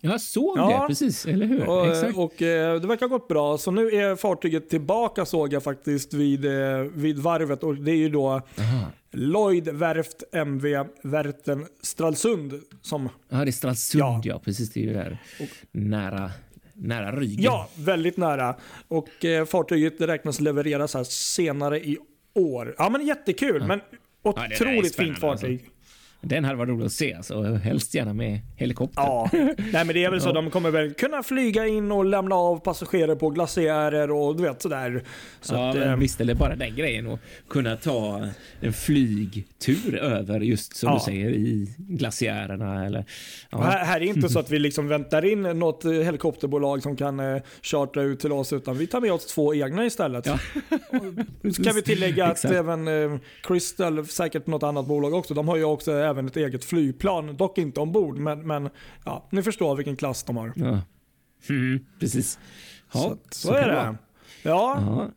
Jag 0.00 0.20
såg 0.20 0.58
Ja. 0.58 0.80
det, 0.82 0.86
precis. 0.88 1.26
Eller 1.26 1.46
hur? 1.46 1.68
Och, 1.68 1.86
Exakt. 1.86 2.18
och 2.18 2.42
eh, 2.42 2.80
det 2.80 2.86
verkar 2.86 3.08
ha 3.08 3.18
gått 3.18 3.28
bra. 3.28 3.58
Så 3.58 3.70
nu 3.70 3.88
är 3.90 4.16
fartyget 4.16 4.68
tillbaka 4.70 5.24
såg 5.24 5.52
jag 5.52 5.62
faktiskt 5.62 6.14
vid, 6.14 6.44
eh, 6.44 6.78
vid 6.94 7.18
varvet 7.18 7.62
och 7.62 7.74
det 7.76 7.90
är 7.90 7.96
ju 7.96 8.08
då 8.08 8.28
Aha. 8.28 8.42
Lloyd 9.12 9.68
Werft 9.68 10.22
MV 10.32 10.84
Värten 11.02 11.66
Stralsund 11.82 12.54
som 12.82 13.08
Ja, 13.28 13.36
det 13.36 13.50
är 13.50 13.52
Stralsund, 13.52 14.00
Ja. 14.02 14.20
ja. 14.24 14.38
Precis, 14.44 14.72
det 14.72 14.80
är 14.80 14.84
ju 14.84 14.92
där 14.92 15.18
nära, 15.72 16.30
nära 16.74 17.12
Rygen. 17.16 17.42
Ja, 17.44 17.68
väldigt 17.74 18.16
nära. 18.16 18.56
Och 18.88 19.24
eh, 19.24 19.44
fartyget 19.44 20.00
räknas 20.00 20.40
levereras 20.40 20.94
här 20.94 21.04
senare 21.04 21.80
i 21.80 21.98
år. 22.34 22.74
Ja 22.78 22.88
men 22.90 23.06
jättekul, 23.06 23.64
men 23.66 23.80
otroligt 24.22 24.96
fint 24.96 25.16
spännande, 25.16 25.20
fartyg. 25.20 25.70
Den 26.20 26.44
hade 26.44 26.56
varit 26.56 26.68
rolig 26.68 26.86
att 26.86 26.92
se, 26.92 27.14
alltså. 27.14 27.42
helst 27.42 27.94
gärna 27.94 28.12
med 28.12 28.40
helikopter. 28.56 29.02
Ja, 29.02 29.28
nej 29.32 29.54
men 29.84 29.88
det 29.88 30.04
är 30.04 30.10
väl 30.10 30.20
så. 30.20 30.32
De 30.32 30.50
kommer 30.50 30.70
väl 30.70 30.94
kunna 30.94 31.22
flyga 31.22 31.66
in 31.66 31.92
och 31.92 32.04
lämna 32.04 32.34
av 32.34 32.60
passagerare 32.60 33.16
på 33.16 33.30
glaciärer 33.30 34.10
och 34.10 34.36
du 34.36 34.42
vet 34.42 34.62
sådär. 34.62 35.02
Så 35.40 35.54
ja, 35.54 35.70
att, 35.70 35.76
men 35.76 35.88
eh, 35.88 35.96
visst, 35.96 36.20
eller 36.20 36.34
bara 36.34 36.56
den 36.56 36.76
grejen 36.76 37.10
att 37.12 37.20
kunna 37.48 37.76
ta 37.76 38.26
en 38.60 38.72
flygtur 38.72 39.96
över 39.96 40.40
just 40.40 40.76
som 40.76 40.88
Ja. 40.88 40.94
du 40.94 41.00
säger 41.00 41.30
i 41.30 41.74
glaciärerna 41.78 42.86
eller... 42.86 43.04
Ja. 43.50 43.58
här, 43.60 43.84
här 43.84 44.00
är 44.00 44.04
inte 44.04 44.28
så 44.28 44.38
att 44.38 44.50
vi 44.50 44.58
liksom 44.58 44.88
väntar 44.88 45.24
in 45.24 45.42
något 45.42 45.84
helikopterbolag 45.84 46.82
som 46.82 46.96
kan 46.96 47.20
eh, 47.20 47.42
chartra 47.62 48.02
ut 48.02 48.20
till 48.20 48.32
oss 48.32 48.52
utan 48.52 48.78
vi 48.78 48.86
tar 48.86 49.00
med 49.00 49.12
oss 49.12 49.26
två 49.26 49.54
egna 49.54 49.86
istället. 49.86 50.26
Ja. 50.26 50.38
Kan 51.64 51.74
vi 51.74 51.82
tillägga 51.84 52.26
att 52.26 52.44
även 52.44 52.88
eh, 52.88 53.18
Crystal, 53.42 54.06
säkert 54.06 54.46
något 54.46 54.62
annat 54.62 54.86
bolag 54.86 55.14
också, 55.14 55.34
de 55.34 55.48
har 55.48 55.56
ju 55.56 55.64
också 55.64 55.92
även 56.08 56.26
ett 56.26 56.36
eget 56.36 56.64
flygplan. 56.64 57.36
Dock 57.36 57.58
inte 57.58 57.80
ombord, 57.80 58.18
men, 58.18 58.46
men 58.46 58.70
ja, 59.04 59.28
ni 59.30 59.42
förstår 59.42 59.76
vilken 59.76 59.96
klass 59.96 60.22
de 60.22 60.36
har. 60.36 60.52
Ja. 60.56 60.80
Mm, 61.48 61.84
precis. 62.00 62.38
Ja, 62.92 63.00
så 63.00 63.16
så, 63.30 63.48
kan 63.48 63.56
är 63.56 63.68
det 63.68 63.74
det. 63.74 63.96
Ja, 64.42 65.08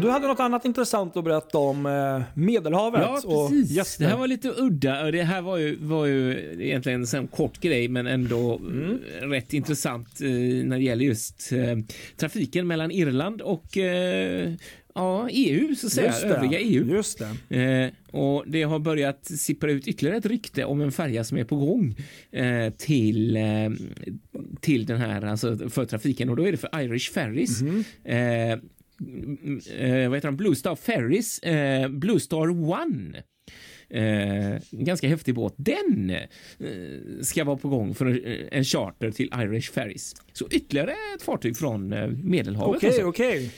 du 0.00 0.10
hade 0.10 0.26
något 0.26 0.40
annat 0.40 0.64
intressant 0.64 1.16
att 1.16 1.24
berätta 1.24 1.58
om 1.58 1.86
eh, 1.86 2.22
Medelhavet 2.34 3.00
Ja, 3.02 3.20
och 3.26 3.50
precis. 3.50 3.70
gäster. 3.70 4.04
Det 4.04 4.10
här 4.10 4.16
var 4.18 4.26
lite 4.26 4.48
udda. 4.56 5.04
och 5.06 5.12
Det 5.12 5.22
här 5.22 5.42
var 5.42 5.56
ju, 5.56 5.76
var 5.80 6.06
ju 6.06 6.32
egentligen 6.60 7.04
en 7.14 7.26
kort 7.28 7.60
grej, 7.60 7.88
men 7.88 8.06
ändå 8.06 8.56
Mm. 8.58 8.98
eh, 9.22 9.26
rätt 9.28 9.52
intressant 9.52 10.20
eh, 10.20 10.28
när 10.64 10.76
det 10.76 10.82
gäller 10.84 11.04
just 11.04 11.52
trafiken 12.16 12.66
mellan 12.66 12.90
Irland 12.90 13.40
och 13.42 13.76
ja, 14.94 15.28
EU, 15.30 15.74
så 15.74 15.86
att 15.86 15.92
säga. 15.92 16.06
Just 16.06 16.22
det. 16.22 16.28
Övriga 16.28 16.58
EU. 16.60 16.94
Just 16.94 17.22
det. 17.48 17.56
Eh, 17.56 18.20
och 18.20 18.44
det 18.46 18.62
har 18.62 18.78
börjat 18.78 19.24
sippra 19.24 19.70
ut 19.70 19.88
ytterligare 19.88 20.16
ett 20.18 20.26
rykte 20.26 20.64
om 20.64 20.80
en 20.80 20.92
färja 20.92 21.24
som 21.24 21.38
är 21.38 21.44
på 21.44 21.56
gång 21.56 21.94
eh, 22.32 22.72
till, 22.72 23.36
eh, 23.36 23.42
till 24.60 24.86
den 24.86 24.96
här, 25.00 25.22
alltså 25.22 25.68
för 25.68 25.84
trafiken 25.84 26.28
och 26.28 26.36
då 26.36 26.46
är 26.48 26.52
det 26.52 26.58
för 26.58 26.80
Irish 26.82 27.12
Ferries. 27.12 27.60
Mm, 27.60 27.84
eh, 29.78 30.08
vad 30.08 30.16
heter 30.16 30.28
de? 30.28 30.36
Blue 30.36 30.56
Star 30.56 30.76
Ferries, 30.76 31.38
eh, 31.38 31.88
Blue 31.88 32.20
Star 32.20 32.48
One. 32.50 33.22
Eh, 33.90 34.60
ganska 34.70 35.08
häftig 35.08 35.34
båt. 35.34 35.54
Den 35.56 36.10
eh, 36.10 37.22
ska 37.22 37.44
vara 37.44 37.56
på 37.56 37.68
gång 37.68 37.94
för 37.94 38.06
eh, 38.06 38.46
en 38.50 38.64
charter 38.64 39.10
till 39.10 39.32
Irish 39.36 39.72
Ferries. 39.72 40.14
Så 40.32 40.48
ytterligare 40.50 40.94
ett 41.16 41.22
fartyg 41.22 41.56
från 41.56 41.92
eh, 41.92 42.08
Medelhavet. 42.08 42.76
Okej, 42.76 42.88
alltså. 42.88 43.02
okej. 43.02 43.50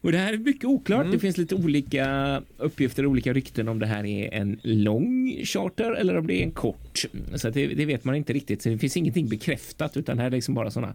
Och 0.00 0.12
det 0.12 0.18
här 0.18 0.32
är 0.32 0.38
mycket 0.38 0.64
oklart. 0.64 1.00
Mm. 1.00 1.12
Det 1.12 1.18
finns 1.18 1.38
lite 1.38 1.54
olika 1.54 2.42
uppgifter 2.56 3.04
och 3.04 3.10
olika 3.10 3.32
rykten 3.32 3.68
om 3.68 3.78
det 3.78 3.86
här 3.86 4.06
är 4.06 4.34
en 4.34 4.60
lång 4.62 5.40
charter 5.44 5.92
eller 5.92 6.18
om 6.18 6.26
det 6.26 6.34
är 6.34 6.42
en 6.42 6.50
kort. 6.50 7.04
Så 7.34 7.50
det, 7.50 7.66
det 7.66 7.84
vet 7.84 8.04
man 8.04 8.14
inte 8.14 8.32
riktigt. 8.32 8.62
Så 8.62 8.68
det 8.68 8.78
finns 8.78 8.96
ingenting 8.96 9.28
bekräftat 9.28 9.96
utan 9.96 10.16
det 10.16 10.22
här 10.22 10.30
är 10.30 10.34
liksom 10.34 10.54
bara 10.54 10.70
sådana 10.70 10.94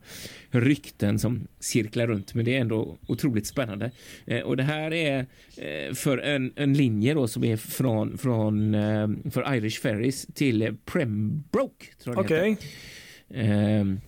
rykten 0.50 1.20
som 1.20 1.48
cirklar 1.60 2.08
runt. 2.08 2.34
Men 2.34 2.46
det 2.46 2.56
är 2.56 2.62
ändå 2.62 2.98
otroligt 3.08 3.48
spännande. 3.48 3.92
Eh, 4.26 4.42
och 4.42 4.58
det 4.58 4.64
här 4.64 4.94
är 4.94 5.26
eh, 5.58 5.94
för 5.94 6.18
en, 6.18 6.54
en 6.56 6.74
linje 6.74 7.14
då 7.14 7.28
som 7.28 7.44
är 7.44 7.58
från, 7.58 8.18
från 8.18 8.76
eh, 8.76 9.08
för 9.32 9.56
Irish 9.56 9.82
Ferries 9.82 10.28
till 10.34 10.78
Pembroke. 10.86 11.86
Heter. 11.98 12.20
Okej. 12.20 12.58
Ehm, 13.34 14.00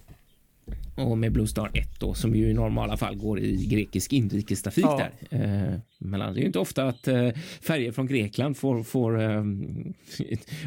och 0.97 1.17
med 1.17 1.31
Blue 1.31 1.47
Star 1.47 1.69
1 1.73 1.99
då, 1.99 2.13
som 2.13 2.35
ju 2.35 2.49
i 2.49 2.53
normala 2.53 2.97
fall 2.97 3.15
går 3.15 3.39
i 3.39 3.65
grekisk 3.65 4.13
inrikestrafik 4.13 4.85
Ja. 4.85 5.09
där. 5.29 5.43
Eh, 5.43 5.79
men 5.99 6.19
det 6.19 6.25
är 6.25 6.33
ju 6.41 6.45
inte 6.45 6.59
ofta 6.59 6.83
att 6.87 7.07
eh, 7.07 7.29
färger 7.61 7.91
från 7.91 8.07
Grekland 8.07 8.57
får, 8.57 8.83
får 8.83 9.21
eh, 9.21 9.43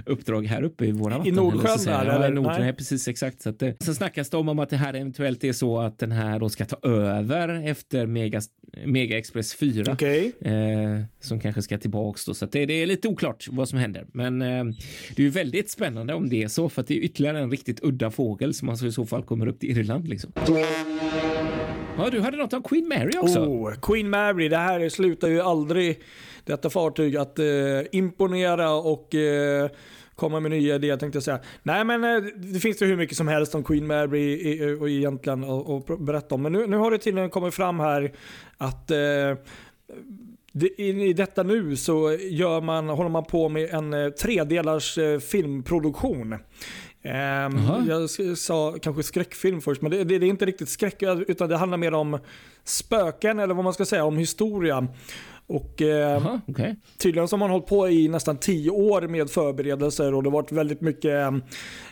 uppdrag 0.06 0.46
här 0.46 0.62
uppe 0.62 0.86
i 0.86 0.92
våra 0.92 1.18
vatten. 1.18 1.34
Nordsjön 1.34 1.72
att 1.72 1.80
säga. 1.80 1.98
där, 1.98 2.06
Ja, 2.06 2.12
eller? 2.12 2.28
i 2.30 2.34
Nordsjön, 2.34 2.60
Nej. 2.60 2.72
precis 2.72 3.08
exakt. 3.08 3.40
Så 3.42 3.48
att, 3.50 3.62
eh, 3.62 3.70
sen 3.80 3.94
snackas 3.94 4.30
det 4.30 4.36
om, 4.36 4.48
om 4.48 4.58
att 4.58 4.70
det 4.70 4.76
här 4.76 4.94
eventuellt 4.94 5.44
är 5.44 5.52
så 5.52 5.78
att 5.80 5.98
den 5.98 6.12
här 6.12 6.38
då 6.38 6.48
ska 6.48 6.64
ta 6.64 6.88
över 6.88 7.48
efter 7.68 8.06
Mega, 8.06 8.40
Mega 8.86 9.18
Express 9.18 9.54
4. 9.54 9.92
Okej. 9.92 10.32
Eh, 10.40 11.00
som 11.20 11.40
kanske 11.40 11.62
ska 11.62 11.78
tillbaks 11.78 12.24
då. 12.24 12.34
Så 12.34 12.46
det, 12.46 12.66
det 12.66 12.74
är 12.74 12.86
lite 12.86 13.08
oklart 13.08 13.46
vad 13.50 13.68
som 13.68 13.78
händer. 13.78 14.06
Men 14.12 14.42
eh, 14.42 14.64
det 15.16 15.22
är 15.22 15.24
ju 15.24 15.30
väldigt 15.30 15.70
spännande 15.70 16.14
om 16.14 16.28
det 16.28 16.42
är 16.42 16.48
så, 16.48 16.68
för 16.68 16.80
att 16.80 16.86
det 16.88 16.94
är 16.94 17.00
ytterligare 17.00 17.40
en 17.40 17.50
riktigt 17.50 17.80
udda 17.84 18.10
fågel 18.10 18.54
som 18.54 18.68
alltså 18.68 18.86
i 18.86 18.92
så 18.92 19.06
fall 19.06 19.22
kommer 19.22 19.46
upp 19.46 19.60
till 19.60 19.78
Irland. 19.78 20.08
Liksom. 20.08 20.19
Liksom. 20.24 20.56
Ja, 21.98 22.10
du 22.10 22.20
hade 22.20 22.36
något 22.36 22.52
om 22.52 22.62
Queen 22.62 22.88
Mary 22.88 23.10
också. 23.18 23.40
Oh, 23.40 23.74
Queen 23.82 24.10
Mary, 24.10 24.48
det 24.48 24.56
här 24.56 24.88
slutar 24.88 25.28
ju 25.28 25.40
aldrig 25.40 26.00
detta 26.44 26.70
fartyg 26.70 27.16
att 27.16 27.38
eh, 27.38 27.46
imponera 27.92 28.72
och 28.72 29.14
eh, 29.14 29.70
komma 30.14 30.40
med 30.40 30.50
nya 30.50 30.74
idéer 30.74 30.96
tänkte 30.96 31.16
jag 31.16 31.22
säga. 31.22 31.40
Nej 31.62 31.84
men 31.84 32.04
eh, 32.04 32.22
det 32.36 32.60
finns 32.60 32.82
ju 32.82 32.86
hur 32.86 32.96
mycket 32.96 33.16
som 33.16 33.28
helst 33.28 33.54
om 33.54 33.64
Queen 33.64 33.86
Mary 33.86 34.76
och 34.80 34.90
egentligen 34.90 35.44
att 35.44 36.00
berätta 36.00 36.34
om. 36.34 36.42
Men 36.42 36.52
nu, 36.52 36.66
nu 36.66 36.76
har 36.76 36.90
det 36.90 36.98
tydligen 36.98 37.30
kommit 37.30 37.54
fram 37.54 37.80
här 37.80 38.12
att 38.58 38.90
eh, 38.90 38.98
i 40.76 41.12
detta 41.12 41.42
nu 41.42 41.76
så 41.76 42.12
gör 42.12 42.60
man, 42.60 42.88
håller 42.88 43.10
man 43.10 43.24
på 43.24 43.48
med 43.48 43.70
en 43.70 43.94
eh, 43.94 44.08
tredelars 44.08 44.98
eh, 44.98 45.18
filmproduktion. 45.18 46.38
Um, 47.02 47.86
jag 47.88 48.10
sa 48.38 48.76
kanske 48.82 49.02
skräckfilm 49.02 49.60
först, 49.60 49.82
men 49.82 49.90
det, 49.90 50.04
det, 50.04 50.18
det, 50.18 50.26
är 50.26 50.30
inte 50.30 50.46
riktigt 50.46 50.68
skräck 50.68 51.02
utan 51.28 51.48
det 51.48 51.56
handlar 51.56 51.78
mer 51.78 51.94
om 51.94 52.18
spöken 52.64 53.38
eller 53.38 53.54
vad 53.54 53.64
man 53.64 53.74
ska 53.74 53.84
säga, 53.84 54.04
om 54.04 54.18
historia. 54.18 54.88
Och 55.46 55.82
eh, 55.82 56.16
Aha, 56.16 56.40
okay. 56.46 56.74
Tydligen 56.98 57.28
så 57.28 57.36
har 57.36 57.38
man 57.38 57.50
hållit 57.50 57.66
på 57.66 57.88
i 57.88 58.08
nästan 58.08 58.36
tio 58.36 58.70
år 58.70 59.02
med 59.02 59.30
förberedelser 59.30 60.14
och 60.14 60.22
det 60.22 60.28
har 60.28 60.32
varit 60.32 60.52
väldigt 60.52 60.80
mycket 60.80 61.10
ehm, 61.10 61.42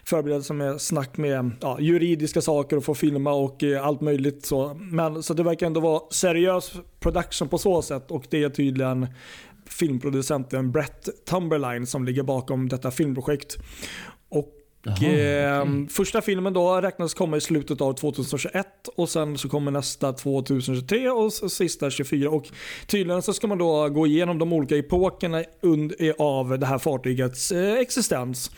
förberedelser 0.05 0.55
med 0.55 0.81
snack 0.81 1.17
med 1.17 1.50
ja, 1.61 1.81
juridiska 1.81 2.41
saker 2.41 2.77
och 2.77 2.85
få 2.85 2.95
filma 2.95 3.33
och 3.33 3.65
eh, 3.65 3.87
allt 3.87 4.00
möjligt. 4.00 4.47
Så. 4.47 4.75
Men, 4.75 5.23
så 5.23 5.35
det 5.35 5.43
verkar 5.43 5.67
ändå 5.67 5.81
vara 5.81 6.00
seriös 6.11 6.73
production 7.00 7.49
på 7.49 7.59
så 7.59 7.83
sätt 7.83 8.11
och 8.11 8.27
det 8.31 8.43
är 8.43 8.50
tydligen 8.50 9.07
filmproducenten 9.67 10.73
Brett 10.73 11.09
Tumberline 11.31 11.87
som 11.87 12.05
ligger 12.05 12.23
bakom 12.23 12.69
detta 12.69 12.91
filmprojekt. 12.91 13.57
Och 14.29 14.58
Aha, 14.87 15.07
eh, 15.07 15.63
okay. 15.63 15.87
Första 15.89 16.23
filmen 16.23 16.53
då 16.53 16.81
räknas 16.81 17.15
komma 17.15 17.37
i 17.37 17.41
slutet 17.41 17.81
av 17.81 17.93
2021 17.93 18.67
och 18.97 19.09
sen 19.09 19.39
så 19.39 19.49
kommer 19.49 19.71
nästa 19.71 20.13
2023 20.13 21.11
och 21.11 21.33
sista 21.33 21.91
24. 21.91 22.31
Och 22.31 22.49
tydligen 22.87 23.23
så 23.23 23.33
ska 23.33 23.47
man 23.47 23.59
då 23.59 23.89
gå 23.89 24.07
igenom 24.07 24.39
de 24.39 24.53
olika 24.53 24.77
epokerna 24.77 25.45
av 26.19 26.59
det 26.59 26.67
här 26.67 26.79
fartygets 26.79 27.53
eh, 27.53 27.75
existens. 27.75 28.51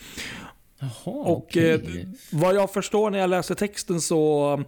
Aha, 0.81 1.11
och 1.11 1.37
okay. 1.37 1.69
eh, 1.69 1.79
vad 2.31 2.55
jag 2.55 2.73
förstår 2.73 3.09
när 3.09 3.19
jag 3.19 3.29
läser 3.29 3.55
texten 3.55 4.01
så 4.01 4.63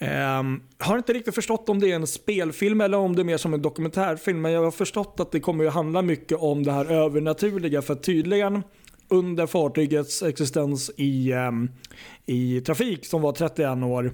Um, 0.00 0.62
har 0.78 0.96
inte 0.96 1.12
riktigt 1.12 1.34
förstått 1.34 1.68
om 1.68 1.80
det 1.80 1.90
är 1.90 1.94
en 1.94 2.06
spelfilm 2.06 2.80
eller 2.80 2.98
om 2.98 3.16
det 3.16 3.22
är 3.22 3.24
mer 3.24 3.36
som 3.36 3.54
en 3.54 3.62
dokumentärfilm. 3.62 4.40
Men 4.40 4.52
jag 4.52 4.64
har 4.64 4.70
förstått 4.70 5.20
att 5.20 5.32
det 5.32 5.40
kommer 5.40 5.66
att 5.66 5.74
handla 5.74 6.02
mycket 6.02 6.38
om 6.38 6.62
det 6.62 6.72
här 6.72 6.84
övernaturliga. 6.84 7.82
För 7.82 7.94
tydligen 7.94 8.62
under 9.08 9.46
fartygets 9.46 10.22
existens 10.22 10.90
i, 10.96 11.32
um, 11.32 11.70
i 12.26 12.60
trafik 12.60 13.06
som 13.06 13.22
var 13.22 13.32
31 13.32 13.82
år 13.82 14.12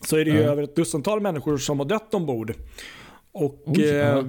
så 0.00 0.16
är 0.16 0.24
det 0.24 0.30
ju 0.30 0.36
mm. 0.36 0.50
över 0.50 0.62
ett 0.62 0.76
dussintal 0.76 1.20
människor 1.20 1.56
som 1.56 1.78
har 1.78 1.86
dött 1.86 2.14
ombord. 2.14 2.54
Och 3.32 3.62
Oj, 3.66 3.88
eh, 3.88 4.22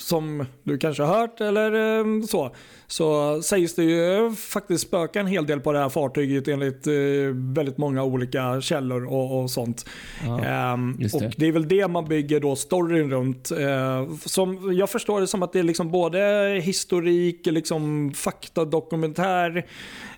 som 0.00 0.44
du 0.62 0.78
kanske 0.78 1.02
har 1.02 1.20
hört 1.20 1.40
eller 1.40 1.98
eh, 1.98 2.22
så, 2.22 2.54
så 2.86 3.42
sägs 3.42 3.74
det 3.74 3.84
ju 3.84 4.32
faktiskt 4.34 4.86
spöka 4.86 5.20
en 5.20 5.26
hel 5.26 5.46
del 5.46 5.60
på 5.60 5.72
det 5.72 5.78
här 5.78 5.88
fartyget 5.88 6.48
enligt 6.48 6.86
eh, 6.86 6.94
väldigt 7.34 7.78
många 7.78 8.04
olika 8.04 8.60
källor 8.60 9.06
och, 9.06 9.40
och 9.40 9.50
sånt. 9.50 9.86
Um, 10.26 10.96
det. 10.98 11.14
Och 11.14 11.22
det 11.36 11.46
är 11.46 11.52
väl 11.52 11.68
det 11.68 11.88
man 11.88 12.04
bygger 12.04 12.40
då 12.40 12.56
storyn 12.56 13.10
runt. 13.10 13.52
Uh, 13.52 14.16
som, 14.24 14.72
jag 14.72 14.90
förstår 14.90 15.20
det 15.20 15.26
som 15.26 15.42
att 15.42 15.52
det 15.52 15.58
är 15.58 15.62
liksom 15.62 15.90
både 15.90 16.18
historik, 16.64 17.46
liksom 17.46 18.12
faktadokumentär, 18.14 19.64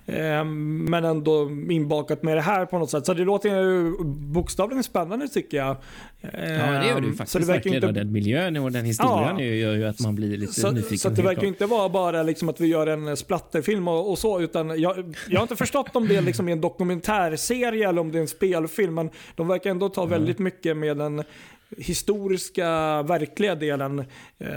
men 0.05 1.05
ändå 1.05 1.49
inbakat 1.69 2.23
med 2.23 2.37
det 2.37 2.41
här 2.41 2.65
på 2.65 2.79
något 2.79 2.89
sätt. 2.89 3.05
Så 3.05 3.13
det 3.13 3.23
låter 3.23 3.49
ju 3.49 3.95
bokstavligen 4.03 4.83
spännande 4.83 5.27
tycker 5.27 5.57
jag. 5.57 5.77
Ja, 6.21 6.29
det 6.31 6.87
gör 6.87 7.01
det 7.01 7.01
ju 7.01 7.11
ehm, 7.11 7.13
faktiskt. 7.13 7.31
Så 7.31 7.39
det 7.39 7.45
verkar 7.45 7.75
inte... 7.75 7.91
Den 7.91 8.11
miljön 8.11 8.57
och 8.57 8.71
den 8.71 8.85
historien 8.85 9.39
ja. 9.39 9.45
gör 9.45 9.73
ju 9.73 9.85
att 9.85 9.99
man 9.99 10.15
blir 10.15 10.37
lite 10.37 10.53
så, 10.53 10.71
nyfiken. 10.71 10.97
Så 10.97 11.09
det 11.09 11.21
verkar 11.21 11.47
inte 11.47 11.65
vara 11.65 11.89
bara 11.89 12.23
liksom 12.23 12.49
att 12.49 12.59
vi 12.59 12.67
gör 12.67 12.87
en 12.87 13.17
splatterfilm 13.17 13.87
och, 13.87 14.11
och 14.11 14.19
så, 14.19 14.41
utan 14.41 14.81
jag, 14.81 15.15
jag 15.29 15.39
har 15.39 15.43
inte 15.43 15.55
förstått 15.55 15.95
om 15.95 16.07
det 16.07 16.15
är 16.15 16.21
liksom 16.21 16.47
en 16.47 16.61
dokumentärserie 16.61 17.89
eller 17.89 18.01
om 18.01 18.11
det 18.11 18.17
är 18.17 18.21
en 18.21 18.27
spelfilm, 18.27 18.93
men 18.93 19.09
de 19.35 19.47
verkar 19.47 19.69
ändå 19.69 19.89
ta 19.89 20.05
väldigt 20.05 20.39
mycket 20.39 20.77
med 20.77 20.97
den 20.97 21.23
historiska, 21.77 22.67
verkliga 23.03 23.55
delen 23.55 23.99
eh, 24.39 24.47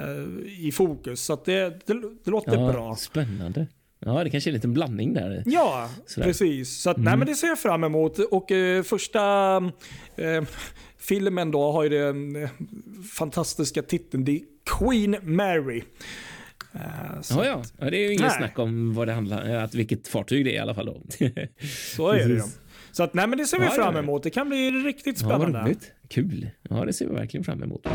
i 0.58 0.72
fokus. 0.72 1.24
Så 1.24 1.38
det, 1.44 1.86
det, 1.86 1.94
det, 2.24 2.30
låter 2.30 2.56
ja, 2.56 2.72
bra. 2.72 2.96
Spännande. 2.96 3.66
Ja, 3.98 4.24
det 4.24 4.30
kanske 4.30 4.50
är 4.50 4.52
en 4.52 4.54
liten 4.54 4.72
blandning 4.72 5.14
där. 5.14 5.42
Ja, 5.46 5.90
Sådär. 6.06 6.26
precis. 6.26 6.82
Så 6.82 6.90
att, 6.90 6.96
mm. 6.96 7.04
nej, 7.04 7.16
men 7.16 7.26
det 7.26 7.34
ser 7.34 7.46
jag 7.46 7.58
fram 7.58 7.84
emot. 7.84 8.18
Och 8.18 8.52
eh, 8.52 8.82
första 8.82 9.56
eh, 10.16 10.42
filmen 10.98 11.50
då 11.50 11.72
har 11.72 11.82
ju 11.82 11.88
den 11.88 12.36
eh, 12.36 12.50
fantastiska 13.12 13.82
titeln 13.82 14.26
The 14.26 14.40
Queen 14.78 15.16
Mary. 15.22 15.82
Uh, 16.74 16.80
ja, 17.30 17.46
ja. 17.46 17.62
ja, 17.78 17.90
det 17.90 17.96
är 17.96 18.08
ju 18.08 18.12
inget 18.12 18.32
snack 18.32 18.58
om 18.58 18.94
vad 18.94 19.08
det 19.08 19.12
handlar 19.12 19.54
att 19.54 19.74
vilket 19.74 20.08
fartyg 20.08 20.44
det 20.44 20.50
är 20.50 20.54
i 20.54 20.58
alla 20.58 20.74
fall. 20.74 20.86
Då. 20.86 21.02
så 21.96 22.08
är 22.08 22.28
det 22.28 22.34
ju. 22.34 22.42
Så 22.92 23.02
att, 23.02 23.14
nej, 23.14 23.26
men 23.26 23.38
det 23.38 23.46
ser 23.46 23.58
vi 23.58 23.64
ja, 23.64 23.70
fram 23.70 23.96
emot. 23.96 24.22
Det 24.22 24.30
kan 24.30 24.48
bli 24.48 24.70
riktigt 24.70 25.18
spännande. 25.18 25.64
Ja, 25.68 25.74
Kul. 26.08 26.50
Ja, 26.70 26.84
det 26.84 26.92
ser 26.92 27.06
vi 27.06 27.14
verkligen 27.14 27.44
fram 27.44 27.62
emot. 27.62 27.86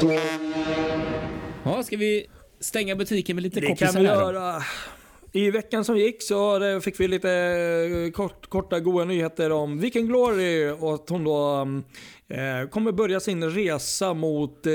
Ja, 1.63 1.83
ska 1.83 1.97
vi 1.97 2.25
stänga 2.59 2.95
butiken 2.95 3.35
med 3.35 3.43
lite 3.43 3.61
kompisar 3.61 3.85
Det 3.85 3.93
kan 3.93 4.01
vi 4.01 4.07
göra. 4.07 4.63
I 5.31 5.51
veckan 5.51 5.85
som 5.85 5.97
gick 5.97 6.23
så 6.23 6.63
eh, 6.63 6.79
fick 6.79 6.99
vi 6.99 7.07
lite 7.07 7.31
eh, 7.31 8.11
kort, 8.11 8.47
korta 8.47 8.79
goda 8.79 9.05
nyheter 9.05 9.51
om 9.51 9.79
Viking 9.79 10.07
Glory 10.07 10.69
och 10.79 10.93
att 10.93 11.09
hon 11.09 11.23
då 11.23 11.45
mm, 11.45 11.83
eh, 12.27 12.69
kommer 12.69 12.91
börja 12.91 13.19
sin 13.19 13.49
resa 13.49 14.13
mot 14.13 14.65
eh, 14.65 14.73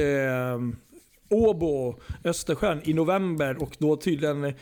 Åbo, 1.31 2.01
Östersjön 2.25 2.81
i 2.85 2.95
november 2.95 3.63
och 3.63 3.77
då 3.79 3.97
tydligen 3.97 4.55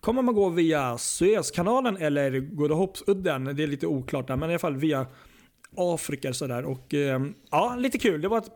kommer 0.00 0.22
man 0.22 0.34
gå 0.34 0.48
via 0.48 0.98
Suezkanalen 0.98 1.96
eller 1.96 2.40
Godahoppsudden. 2.40 3.44
Det 3.44 3.62
är 3.62 3.66
lite 3.66 3.86
oklart 3.86 4.28
där, 4.28 4.36
men 4.36 4.50
i 4.50 4.52
alla 4.52 4.58
fall 4.58 4.76
via 4.76 5.06
Afrika 5.76 6.32
sådär. 6.32 6.64
Och 6.64 6.94
eh, 6.94 7.20
ja, 7.50 7.76
lite 7.78 7.98
kul. 7.98 8.20
Det 8.20 8.28
var 8.28 8.38
ett 8.38 8.50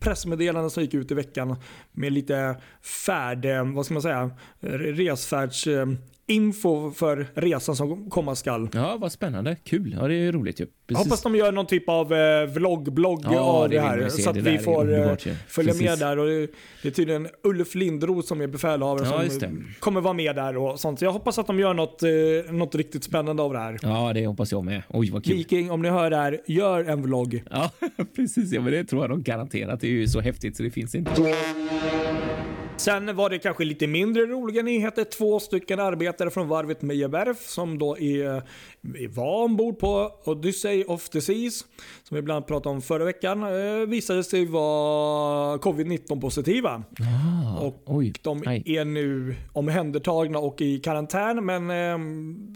pressmeddelande 0.00 0.70
som 0.70 0.82
gick 0.82 0.94
ut 0.94 1.10
i 1.10 1.14
veckan 1.14 1.56
med 1.92 2.12
lite 2.12 2.56
färd, 3.06 3.46
vad 3.74 3.84
ska 3.84 3.94
man 3.94 4.02
säga, 4.02 4.30
resfärds 4.60 5.66
eh, 5.66 5.86
info 6.30 6.90
för 6.90 7.26
resan 7.34 7.76
som 7.76 8.10
komma 8.10 8.34
skall. 8.34 8.68
Ja, 8.72 8.96
vad 9.00 9.12
spännande. 9.12 9.56
Kul. 9.64 9.96
Ja, 10.00 10.08
det 10.08 10.14
är 10.14 10.32
roligt 10.32 10.60
ju. 10.60 10.66
Jag 10.86 10.98
hoppas 10.98 11.22
de 11.22 11.36
gör 11.36 11.52
någon 11.52 11.66
typ 11.66 11.88
av 11.88 12.12
eh, 12.12 12.46
vlogg-blogg 12.46 13.24
ja, 13.24 13.40
av 13.40 13.68
det, 13.68 13.76
det 13.76 13.80
här. 13.80 14.08
Så 14.08 14.30
att 14.30 14.36
vi 14.36 14.58
får 14.58 14.92
eh, 14.92 15.16
följa 15.48 15.72
Precis. 15.72 15.88
med 15.88 15.98
där. 15.98 16.18
Och 16.18 16.26
det, 16.26 16.46
det, 16.82 16.88
är 16.88 16.92
tydligen 16.92 17.28
Ulf 17.42 17.74
Lindroth 17.74 18.28
som 18.28 18.40
är 18.40 18.46
befälhavare 18.46 19.24
ja, 19.24 19.30
som 19.30 19.64
kommer 19.78 20.00
vara 20.00 20.14
med 20.14 20.36
där 20.36 20.56
och 20.56 20.80
sånt. 20.80 20.98
Så 20.98 21.04
jag 21.04 21.12
hoppas 21.12 21.38
att 21.38 21.46
de 21.46 21.58
gör 21.60 21.74
något, 21.74 22.02
eh, 22.02 22.52
något 22.52 22.74
riktigt 22.74 23.04
spännande 23.04 23.42
av 23.42 23.52
det 23.52 23.58
här. 23.58 23.78
Ja, 23.82 24.12
det 24.12 24.26
hoppas 24.26 24.52
jag 24.52 24.64
med. 24.64 24.82
Oj, 24.88 25.10
vad 25.10 25.24
kul. 25.24 25.36
Viking, 25.36 25.70
om 25.70 25.82
ni 25.82 25.88
hör 25.88 26.10
det 26.10 26.16
här, 26.16 26.40
gör 26.46 26.84
en 26.84 27.02
vlogg. 27.02 27.42
Ja, 27.50 27.70
precis. 28.16 28.52
Ja, 28.52 28.60
men 28.60 28.72
det 28.72 28.84
tror 28.84 29.02
jag 29.02 29.10
de 29.10 29.22
garanterat. 29.22 29.80
Det 29.80 29.86
är 29.86 29.90
ju 29.90 30.08
så 30.08 30.20
häftigt 30.20 30.56
så 30.56 30.62
det 30.62 30.70
finns 30.70 30.94
inte. 30.94 31.34
Sen 32.80 33.16
var 33.16 33.30
det 33.30 33.38
kanske 33.38 33.64
lite 33.64 33.86
mindre 33.86 34.26
roliga 34.26 34.62
nyheter. 34.62 35.04
Två 35.04 35.40
stycken 35.40 35.80
arbetare 35.80 36.30
från 36.30 36.48
varvet 36.48 36.82
Mejerberg 36.82 37.34
som 37.40 37.78
då 37.78 37.98
är, 37.98 38.42
var 39.08 39.44
ombord 39.44 39.78
på 39.78 40.12
Odyssey 40.24 40.84
of 40.84 41.08
the 41.08 41.20
Seas, 41.20 41.64
som 42.02 42.14
vi 42.14 42.22
bland 42.22 42.46
pratade 42.46 42.74
om 42.74 42.82
förra 42.82 43.04
veckan, 43.04 43.42
eh, 43.42 43.86
visade 43.86 44.24
sig 44.24 44.46
vara 44.46 45.56
covid-19 45.56 46.20
positiva. 46.20 46.82
Ah, 47.00 47.58
och 47.60 47.82
oj, 47.86 48.12
de 48.22 48.42
aj. 48.46 48.62
är 48.66 48.84
nu 48.84 49.36
omhändertagna 49.52 50.38
och 50.38 50.60
i 50.60 50.78
karantän, 50.78 51.44
men 51.44 51.70
eh, 51.70 51.98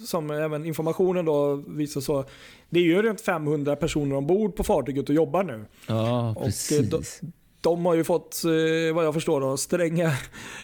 som 0.06 0.30
även 0.30 0.66
informationen 0.66 1.24
då 1.24 1.54
visar 1.54 2.00
så 2.00 2.24
det 2.70 2.80
är 2.80 2.84
ju 2.84 3.02
runt 3.02 3.20
500 3.20 3.76
personer 3.76 4.16
ombord 4.16 4.56
på 4.56 4.64
fartyget 4.64 5.08
och 5.08 5.14
jobbar 5.14 5.42
nu. 5.42 5.64
Ja, 5.86 6.36
precis. 6.44 6.92
Och, 6.92 7.04
de 7.64 7.86
har 7.86 7.94
ju 7.94 8.04
fått, 8.04 8.42
eh, 8.44 8.94
vad 8.94 9.04
jag 9.04 9.14
förstår, 9.14 9.40
då, 9.40 9.56
stränga 9.56 10.10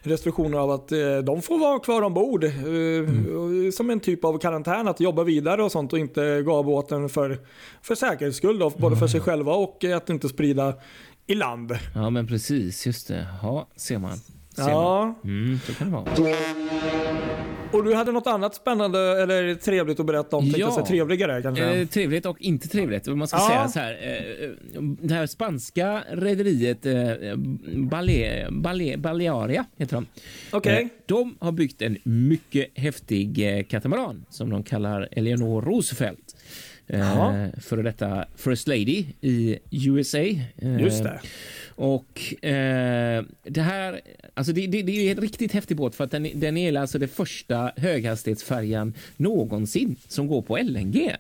restriktioner 0.03 0.59
av 0.59 0.71
att 0.71 0.93
eh, 0.93 1.19
de 1.25 1.43
får 1.43 1.59
vara 1.59 1.79
kvar 1.79 2.03
ombord. 2.03 2.45
Eh, 2.45 2.51
mm. 2.51 3.73
Som 3.73 3.91
en 3.91 4.01
typ 4.01 4.25
av 4.25 4.39
karantän, 4.39 4.89
att 4.89 5.01
jobba 5.01 5.25
vidare 5.25 5.63
och 5.63 5.73
sånt 5.73 5.93
och 5.93 5.99
inte 5.99 6.43
gå 6.43 6.55
av 6.55 6.65
båten 6.65 7.09
för, 7.09 7.39
för 7.83 7.95
säkerhets 7.95 8.37
skull. 8.37 8.59
Då, 8.59 8.71
både 8.71 8.97
för 8.97 9.07
sig 9.07 9.21
själva 9.21 9.53
och 9.53 9.85
att 9.85 10.11
inte 10.11 10.29
sprida 10.29 10.75
i 11.27 11.35
land. 11.35 11.79
Ja 11.95 12.11
men 12.11 12.27
precis, 12.27 12.87
just 12.87 13.09
det. 13.09 13.27
Ja, 13.43 13.69
ser 13.77 13.99
man. 13.99 14.17
Ser 14.57 14.69
ja. 14.69 15.15
Man. 15.23 15.33
Mm, 15.33 15.59
så 15.67 15.75
kan 15.75 15.91
det 15.91 15.97
vara. 15.97 16.05
Och 17.73 17.85
du 17.85 17.95
hade 17.95 18.13
något 18.13 18.27
annat 18.27 18.55
spännande 18.55 19.23
eller 19.23 19.55
trevligt 19.55 20.01
att 20.01 20.07
berätta 20.07 20.37
om? 20.37 20.53
Ja, 20.57 20.73
säga, 20.73 20.87
trevligare 20.87 21.43
kanske? 21.43 21.65
Eh, 21.65 21.87
trevligt 21.87 22.27
och 22.27 22.41
inte 22.41 22.69
trevligt. 22.69 23.07
Man 23.07 23.29
ska 23.29 23.37
ja. 23.37 23.49
säga 23.49 23.69
så 23.69 23.79
här. 23.79 23.93
Eh, 23.93 24.81
det 24.83 25.15
här 25.15 25.27
spanska 25.27 26.05
rederiet 26.11 26.87
eh, 26.87 27.37
Bale, 27.77 28.49
Bale, 28.51 28.97
Balearia 28.97 29.65
heter 29.77 29.95
de. 29.97 30.07
Okay. 30.57 30.83
Eh, 30.83 30.89
de 31.07 31.37
har 31.41 31.53
byggt 31.53 31.83
en 31.83 31.99
mycket 32.03 32.67
häftig 32.75 33.59
eh, 33.59 33.65
katamaran 33.65 34.25
som 34.31 34.51
de 34.51 34.63
kallar 34.63 35.09
Eleanor 35.13 35.63
Roosevelt. 35.63 36.30
Eh, 36.93 37.47
före 37.61 37.83
detta 37.83 38.25
First 38.37 38.69
Lady 38.69 39.05
i 39.21 39.59
USA. 39.71 40.19
Eh, 40.19 40.81
Just 40.81 41.03
det. 41.03 41.21
Och 41.69 42.45
eh, 42.45 43.25
det 43.43 43.61
här, 43.61 44.01
alltså 44.35 44.53
det, 44.53 44.67
det, 44.67 44.83
det, 44.83 44.93
är 44.93 45.11
en 45.11 45.21
riktigt 45.21 45.53
häftig 45.53 45.77
båt 45.77 45.95
för 45.95 46.05
att 46.05 46.11
den, 46.11 46.29
den 46.35 46.57
är 46.57 46.81
alltså 46.81 46.99
det 46.99 47.09
första 47.09 47.73
höghastighetsfärjan 47.77 48.95
någonsin 49.17 49.97
som 50.09 50.27
går 50.27 50.43
på 50.43 50.57
LNG. 50.57 51.17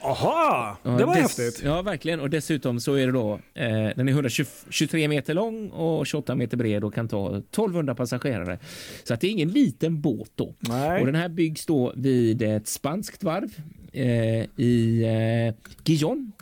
Aha, 0.00 0.76
det 0.82 1.04
var 1.04 1.14
häftigt. 1.14 1.62
Ja, 1.64 1.82
verkligen. 1.82 2.20
Och 2.20 2.30
dessutom 2.30 2.80
så 2.80 2.94
är 2.94 3.06
det 3.06 3.12
då, 3.12 3.32
eh, 3.54 3.68
den 3.96 4.08
är 4.08 4.12
123 4.12 5.08
meter 5.08 5.34
lång 5.34 5.68
och 5.68 6.06
28 6.06 6.34
meter 6.34 6.56
bred 6.56 6.84
och 6.84 6.94
kan 6.94 7.08
ta 7.08 7.36
1200 7.36 7.94
passagerare. 7.94 8.58
Så 9.04 9.14
att 9.14 9.20
det 9.20 9.26
är 9.26 9.30
ingen 9.30 9.48
liten 9.48 10.00
båt 10.00 10.30
då. 10.34 10.54
Nej. 10.58 11.00
Och 11.00 11.06
den 11.06 11.14
här 11.14 11.28
byggs 11.28 11.66
då 11.66 11.92
vid 11.96 12.42
ett 12.42 12.68
spanskt 12.68 13.22
varv 13.22 13.50
i 14.56 15.02
eh, 15.48 15.54
Gijon. 15.84 16.32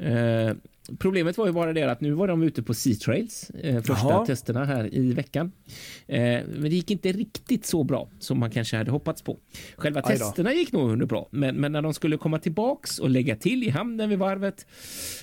Eh, 0.00 0.52
Problemet 0.98 1.38
var 1.38 1.46
ju 1.46 1.52
bara 1.52 1.72
det 1.72 1.82
att 1.82 2.00
nu 2.00 2.12
var 2.12 2.28
de 2.28 2.42
ute 2.42 2.62
på 2.62 2.74
Sea 2.74 2.94
Trails, 2.94 3.50
eh, 3.50 3.82
första 3.82 4.08
Jaha. 4.08 4.26
testerna 4.26 4.64
här 4.64 4.94
i 4.94 5.12
veckan. 5.12 5.52
Eh, 6.06 6.20
men 6.46 6.62
det 6.62 6.68
gick 6.68 6.90
inte 6.90 7.12
riktigt 7.12 7.66
så 7.66 7.84
bra 7.84 8.08
som 8.18 8.38
man 8.38 8.50
kanske 8.50 8.76
hade 8.76 8.90
hoppats 8.90 9.22
på. 9.22 9.38
Själva 9.76 10.02
testerna 10.02 10.52
gick 10.52 10.72
nog 10.72 11.06
bra, 11.08 11.28
men, 11.30 11.56
men 11.56 11.72
när 11.72 11.82
de 11.82 11.94
skulle 11.94 12.16
komma 12.16 12.38
tillbaks 12.38 12.98
och 12.98 13.10
lägga 13.10 13.36
till 13.36 13.62
i 13.64 13.70
hamnen 13.70 14.08
vid 14.08 14.18
varvet 14.18 14.66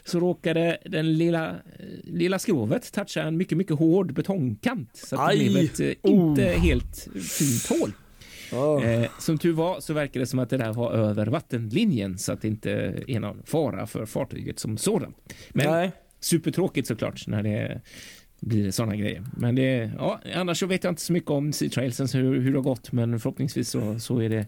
så 0.06 0.20
råkade 0.20 0.78
den 0.86 1.18
lilla, 1.18 1.50
eh, 1.50 1.56
lilla 2.04 2.40
skrovet 2.40 2.92
toucha 2.94 3.22
en 3.24 3.38
mycket, 3.38 3.58
mycket 3.58 3.76
hård 3.80 4.14
betongkant. 4.14 4.90
Så 4.94 5.16
att 5.16 5.22
det 5.22 5.28
Aj. 5.44 5.50
blev 5.50 5.64
ett 5.66 5.80
eh, 5.80 6.12
Oh. 6.12 6.30
inte 6.30 6.44
helt 6.44 7.08
fint 7.22 7.80
hål. 7.80 7.92
Ja. 8.52 8.84
Eh, 8.84 9.10
som 9.20 9.38
tur 9.38 9.54
var 9.54 9.80
så 9.80 9.94
verkar 9.94 10.20
det 10.20 10.26
som 10.26 10.40
att 10.40 10.50
det 10.50 10.58
där 10.58 10.74
var 10.74 10.92
över 10.92 11.26
vattenlinjen 11.28 12.18
så 12.18 12.34
att 12.34 12.42
det 12.42 12.48
inte 12.48 12.72
är 13.08 13.20
någon 13.20 13.44
fara 13.46 13.88
för 13.88 14.06
fartyget 14.06 14.60
som 14.60 14.78
sådant. 14.78 15.18
Men 15.50 15.72
Nej. 15.72 15.92
supertråkigt 16.20 16.88
såklart 16.88 17.28
när 17.28 17.44
det 17.44 17.82
blir 18.40 18.72
sådana 18.72 18.96
grejer. 18.96 19.26
Men 19.38 19.56
det, 19.56 19.92
ja, 19.98 20.20
annars 20.36 20.60
så 20.60 20.66
vet 20.66 20.84
jag 20.84 20.92
inte 20.92 21.02
så 21.02 21.14
mycket 21.14 21.30
om 21.32 21.54
Sea 21.54 21.70
Trailsen 21.70 22.08
hur, 22.14 22.40
hur 22.40 22.52
det 22.52 22.58
har 22.58 22.64
gått, 22.64 22.92
men 22.92 23.20
förhoppningsvis 23.20 23.70
så, 23.70 24.00
så, 24.00 24.20
är 24.22 24.30
det, 24.30 24.46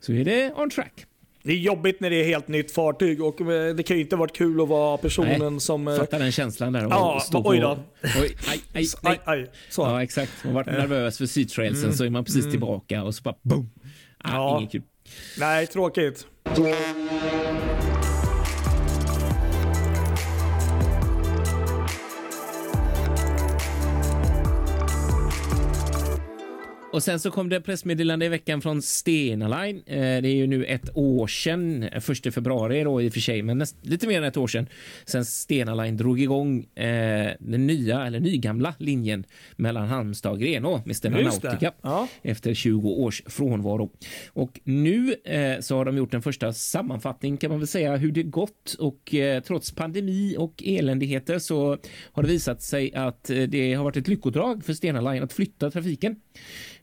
så 0.00 0.12
är 0.12 0.24
det 0.24 0.52
on 0.56 0.70
track. 0.70 1.06
Det 1.46 1.52
är 1.52 1.56
jobbigt 1.56 2.00
när 2.00 2.10
det 2.10 2.16
är 2.20 2.24
helt 2.24 2.48
nytt 2.48 2.70
fartyg 2.72 3.22
och 3.22 3.40
eh, 3.40 3.74
det 3.74 3.82
kan 3.82 3.96
ju 3.96 4.02
inte 4.02 4.16
varit 4.16 4.36
kul 4.36 4.60
att 4.60 4.68
vara 4.68 4.96
personen 4.96 5.52
Nej, 5.52 5.60
som... 5.60 5.88
eh, 5.88 5.96
Fattar 5.96 6.18
den 6.18 6.32
känslan 6.32 6.72
där. 6.72 6.86
Och 6.86 6.92
Ja, 6.92 7.20
stå 7.24 7.42
oj 7.44 7.58
då. 7.58 7.78
Oj, 8.02 8.36
aj, 8.74 8.86
aj, 9.02 9.20
Aj. 9.24 9.50
Så. 9.70 9.82
Ja, 9.82 10.02
exakt. 10.02 10.32
Man 10.44 10.54
varit 10.54 10.66
nervös 10.66 11.18
för 11.18 11.26
Sea 11.26 11.46
Trailsen 11.46 11.94
så 11.94 12.04
är 12.04 12.10
man 12.10 12.24
precis 12.24 12.50
tillbaka 12.50 13.02
och 13.02 13.14
så 13.14 13.22
bara 13.22 13.34
boom. 13.42 13.70
Ah, 14.18 14.30
Ja. 14.32 14.58
Inget 14.58 14.72
kul. 14.72 14.82
Nej, 15.38 15.66
tråkigt. 15.66 16.26
Och 26.96 27.02
sen 27.02 27.20
så 27.20 27.30
kom 27.30 27.48
det 27.48 27.60
pressmeddelande 27.60 28.26
i 28.26 28.28
veckan 28.28 28.60
från 28.60 28.82
Stena 28.82 29.62
Line. 29.62 29.82
Eh, 29.86 29.96
det 29.96 30.28
är 30.28 30.34
ju 30.34 30.46
nu 30.46 30.64
ett 30.64 30.90
år 30.94 31.26
sedan, 31.26 31.82
eh, 31.82 32.00
första 32.00 32.30
februari 32.30 32.84
då 32.84 33.02
i 33.02 33.08
och 33.08 33.12
för 33.12 33.20
sig, 33.20 33.42
men 33.42 33.58
näst, 33.58 33.76
lite 33.82 34.06
mer 34.06 34.18
än 34.18 34.24
ett 34.24 34.36
år 34.36 34.46
sedan, 34.46 34.66
sen 35.04 35.24
Stena 35.24 35.74
Line 35.74 35.96
drog 35.96 36.20
igång 36.20 36.64
eh, 36.74 37.30
den 37.40 37.66
nya, 37.66 38.06
eller 38.06 38.20
nygamla 38.20 38.74
linjen 38.78 39.24
mellan 39.56 39.88
Halmstad 39.88 40.32
och 40.32 40.40
Grenå 40.40 40.82
med 40.86 40.96
Stena. 40.96 41.20
Nautica 41.20 41.72
Ja. 41.82 42.08
efter 42.22 42.54
20 42.54 42.88
års 42.88 43.22
frånvaro. 43.26 43.90
Och 44.32 44.60
nu 44.64 45.14
eh, 45.24 45.60
så 45.60 45.76
har 45.76 45.84
de 45.84 45.96
gjort 45.96 46.14
en 46.14 46.22
första 46.22 46.52
sammanfattning 46.52 47.36
kan 47.36 47.50
man 47.50 47.58
väl 47.58 47.68
säga 47.68 47.96
hur 47.96 48.12
det 48.12 48.22
gått 48.22 48.76
och 48.78 49.14
eh, 49.14 49.42
trots 49.42 49.74
pandemi 49.74 50.36
och 50.38 50.62
eländigheter 50.66 51.38
så 51.38 51.78
har 52.12 52.22
det 52.22 52.28
visat 52.28 52.62
sig 52.62 52.94
att 52.94 53.30
eh, 53.30 53.42
det 53.42 53.74
har 53.74 53.84
varit 53.84 53.96
ett 53.96 54.08
lyckodrag 54.08 54.64
för 54.64 54.72
Stena 54.72 55.00
Line 55.12 55.22
att 55.22 55.32
flytta 55.32 55.70
trafiken. 55.70 56.16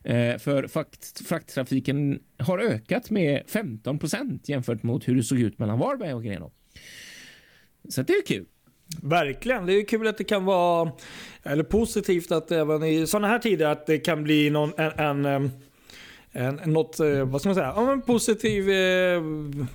Eh, 0.02 0.38
för 0.38 0.66
frakt, 0.66 1.26
frakttrafiken 1.28 2.18
har 2.38 2.58
ökat 2.58 3.10
med 3.10 3.42
15 3.46 3.98
procent 3.98 4.48
jämfört 4.48 4.82
mot 4.82 5.08
hur 5.08 5.14
det 5.16 5.22
såg 5.22 5.38
ut 5.40 5.58
mellan 5.58 5.78
Varberg 5.78 6.14
och 6.14 6.24
Grenå. 6.24 6.50
Så 7.88 8.02
det 8.02 8.12
är 8.12 8.26
kul. 8.26 8.44
Verkligen. 9.02 9.66
Det 9.66 9.72
är 9.72 9.84
kul 9.84 10.06
att 10.08 10.18
det 10.18 10.24
kan 10.24 10.44
vara, 10.44 10.92
eller 11.42 11.64
positivt 11.64 12.32
att 12.32 12.50
även 12.52 12.82
i 12.82 13.06
sådana 13.06 13.28
här 13.28 13.38
tider 13.38 13.66
att 13.66 13.86
det 13.86 13.98
kan 13.98 14.24
bli 14.24 14.50
någon, 14.50 14.72
en, 14.76 14.92
en, 14.98 15.24
em, 15.26 15.50
en, 16.32 16.72
något, 16.72 17.00
eh, 17.00 17.24
vad 17.24 17.40
ska 17.40 17.48
man 17.48 17.54
säga, 17.56 17.72
ja, 17.76 17.92
en 17.92 18.02
positiv 18.02 18.70
eh, 18.70 19.22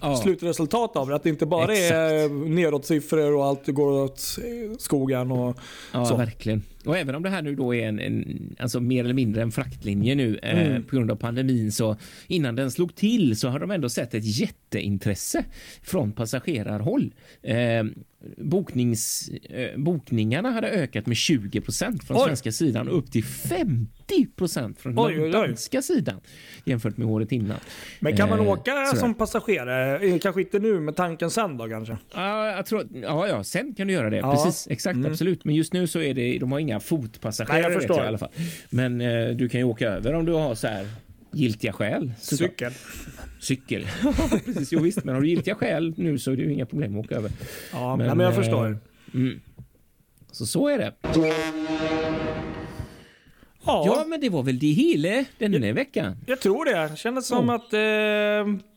Ja. 0.02 0.16
slutresultat 0.24 0.96
av 0.96 1.10
det. 1.10 1.16
Att 1.16 1.24
det 1.24 1.30
inte 1.30 1.46
bara 1.46 1.76
är 1.76 2.30
nedåtsiffror 2.50 3.36
och 3.36 3.46
allt 3.46 3.68
går 3.68 3.92
åt 4.04 4.22
eh, 4.44 4.78
skogen. 4.78 5.32
Och, 5.32 5.58
Ja, 5.94 6.06
Så. 6.06 6.16
verkligen. 6.16 6.64
Och 6.86 6.98
även 6.98 7.16
om 7.16 7.24
det 7.24 7.30
här 7.30 7.42
nu 7.42 7.56
då 7.56 7.76
är 7.76 7.88
en, 7.88 8.00
en 8.00 8.56
alltså 8.60 8.80
mer 8.80 9.04
eller 9.04 9.14
mindre 9.14 9.42
en 9.42 9.52
fraktlinje 9.52 10.16
nu 10.16 10.40
eh, 10.44 10.68
Mm. 10.68 10.84
på 10.84 10.96
grund 10.96 11.12
av 11.12 11.16
pandemin 11.16 11.72
så 11.72 11.98
innan 12.28 12.56
den 12.56 12.72
slog 12.72 12.96
till 12.96 13.40
så 13.40 13.48
har 13.50 13.60
de 13.60 13.72
ändå 13.72 13.90
sett 13.90 14.14
ett 14.14 14.40
jätteintresse 14.40 15.46
från 15.82 16.12
passagerarhåll. 16.12 17.14
Eh, 17.42 17.84
boknings, 18.38 19.30
eh, 19.30 19.78
bokningarna 19.80 20.52
hade 20.52 20.68
ökat 20.70 21.06
med 21.06 21.18
20 21.18 21.62
procent 21.62 22.04
från 22.04 22.18
Oj. 22.18 22.24
svenska 22.26 22.52
sidan 22.52 22.90
upp 22.90 23.12
till 23.12 23.24
50 23.24 24.26
procent 24.36 24.80
från 24.80 25.00
Oj, 25.00 25.14
den 25.14 25.22
oj, 25.24 25.26
oj. 25.28 25.32
danska 25.32 25.82
sidan 25.82 26.20
jämfört 26.66 26.98
med 26.98 27.08
året 27.08 27.32
innan. 27.32 27.58
men 28.00 28.18
kan 28.18 28.30
man 28.30 28.40
Eh, 28.40 28.48
åka 28.50 28.72
sådär. 28.86 29.00
som 29.00 29.14
passagerare? 29.14 30.08
Eh, 30.08 30.20
Kanske 30.20 30.42
inte 30.42 30.60
nu, 30.60 30.80
med 30.80 30.96
tanken 30.96 31.30
sen 31.32 31.58
då 31.58 31.68
kanske? 31.68 31.98
Ja, 32.14 32.48
jag 32.56 32.66
tror, 32.66 32.88
ja, 32.94 33.28
ja, 33.28 33.44
sen 33.44 33.74
kan 33.74 33.88
du 33.88 33.94
göra 33.94 34.10
det. 34.10 34.18
Ja. 34.18 34.32
Precis, 34.46 34.68
exakt, 34.72 35.06
absolut. 35.06 35.46
Men 35.46 35.56
just 35.56 35.74
nu 35.74 35.88
så 35.88 36.00
är 36.02 36.14
det, 36.14 36.38
de 36.40 36.52
har 36.52 36.60
inga 36.70 36.80
fotpassagerare 36.80 37.62
Nej, 37.62 37.72
jag 37.72 37.82
förstår. 37.82 37.98
jag 37.98 38.06
i 38.06 38.08
alla 38.08 38.18
fall. 38.18 38.32
Men 38.70 39.02
eh, 39.02 39.30
du 39.30 39.50
kan 39.50 39.60
ju 39.60 39.64
åka 39.64 39.88
över 39.90 40.14
om 40.14 40.26
du 40.26 40.32
har 40.34 40.56
så 40.56 40.68
här 40.68 40.88
giltiga 41.32 41.74
skäl. 41.74 42.12
Cykel. 42.20 42.72
Cykel. 43.40 43.88
Precis, 44.46 44.72
jo, 44.72 44.80
visst, 44.80 45.04
men 45.04 45.16
har 45.16 45.22
du 45.22 45.30
giltiga 45.30 45.56
skäl 45.56 45.94
nu 45.98 46.20
så 46.20 46.32
är 46.32 46.36
det 46.36 46.42
ju 46.44 46.54
inga 46.54 46.66
problem 46.66 47.00
att 47.00 47.06
åka 47.06 47.16
över. 47.16 47.32
Ja, 47.72 47.96
Men, 47.96 48.08
men, 48.08 48.18
men 48.18 48.26
jag 48.26 48.34
eh, 48.34 48.40
förstår. 48.40 48.78
Mm. 49.14 49.40
Så 50.32 50.46
så 50.46 50.68
är 50.68 50.78
det. 50.78 50.94
Ja, 53.66 53.84
Ja, 53.86 54.04
men 54.08 54.22
det 54.22 54.30
var 54.30 54.44
väl 54.44 54.60
det 54.60 54.68
hela 54.72 55.26
den 55.38 55.64
här 55.64 55.74
veckan. 55.74 56.18
jag 56.26 56.40
tror 56.40 56.66
det. 56.66 56.88
Det 56.92 56.98
kändes 56.98 57.28
som 57.28 57.50
Ja. 57.50 57.56
att 57.56 57.74
eh, 57.74 57.80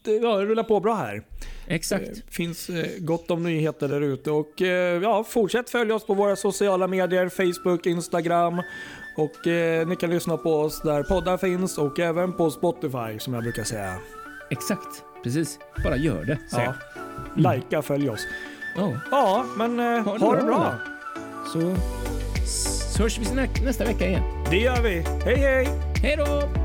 det 0.02 0.12
ja, 0.22 0.36
det 0.38 0.44
rullar 0.46 0.62
på 0.62 0.80
bra 0.80 0.94
här. 0.94 1.22
Exakt. 1.68 2.04
Det 2.14 2.34
finns 2.34 2.68
eh, 2.68 2.86
gott 2.98 3.30
om 3.30 3.42
nyheter 3.42 3.88
där 3.88 4.00
ute 4.00 4.30
och 4.30 4.62
eh, 4.62 5.02
ja, 5.02 5.24
fortsätt 5.24 5.70
följa 5.70 5.94
oss 5.94 6.06
på 6.06 6.14
våra 6.14 6.36
sociala 6.36 6.86
medier, 6.86 7.28
Facebook, 7.28 7.86
Instagram 7.86 8.62
och 9.16 9.46
eh, 9.46 9.86
ni 9.88 9.96
kan 9.96 10.10
lyssna 10.10 10.36
på 10.36 10.54
oss 10.54 10.80
där 10.82 11.02
poddar 11.02 11.36
finns 11.36 11.78
och 11.78 11.98
även 12.00 12.32
på 12.32 12.50
Spotify 12.50 13.18
som 13.18 13.34
jag 13.34 13.42
brukar 13.42 13.64
säga. 13.64 13.94
Exakt. 14.50 15.04
Precis. 15.24 15.58
Bara 15.84 15.96
gör 15.96 16.24
det. 16.24 16.38
Ja. 16.52 16.74
jag. 17.36 17.54
Likea, 17.54 17.82
följ 17.82 18.08
oss. 18.10 18.26
Ja. 18.76 18.92
Ja, 19.10 19.44
men 19.56 19.80
eh, 19.80 19.86
Ha 19.86 20.18
ha, 20.18 20.32
det 20.34 20.40
det 20.40 20.44
bra. 20.46 20.56
bra. 20.58 20.74
Så, 21.52 21.76
så 22.96 23.02
hörs 23.02 23.18
vi 23.18 23.34
nä- 23.34 23.64
nästa 23.64 23.84
vecka 23.84 24.06
igen. 24.08 24.41
Det 24.52 24.58
gör 24.58 24.82
vi. 24.82 25.04
Hej 25.24 25.36
hej! 25.36 25.68
Hej 26.02 26.16
då! 26.16 26.61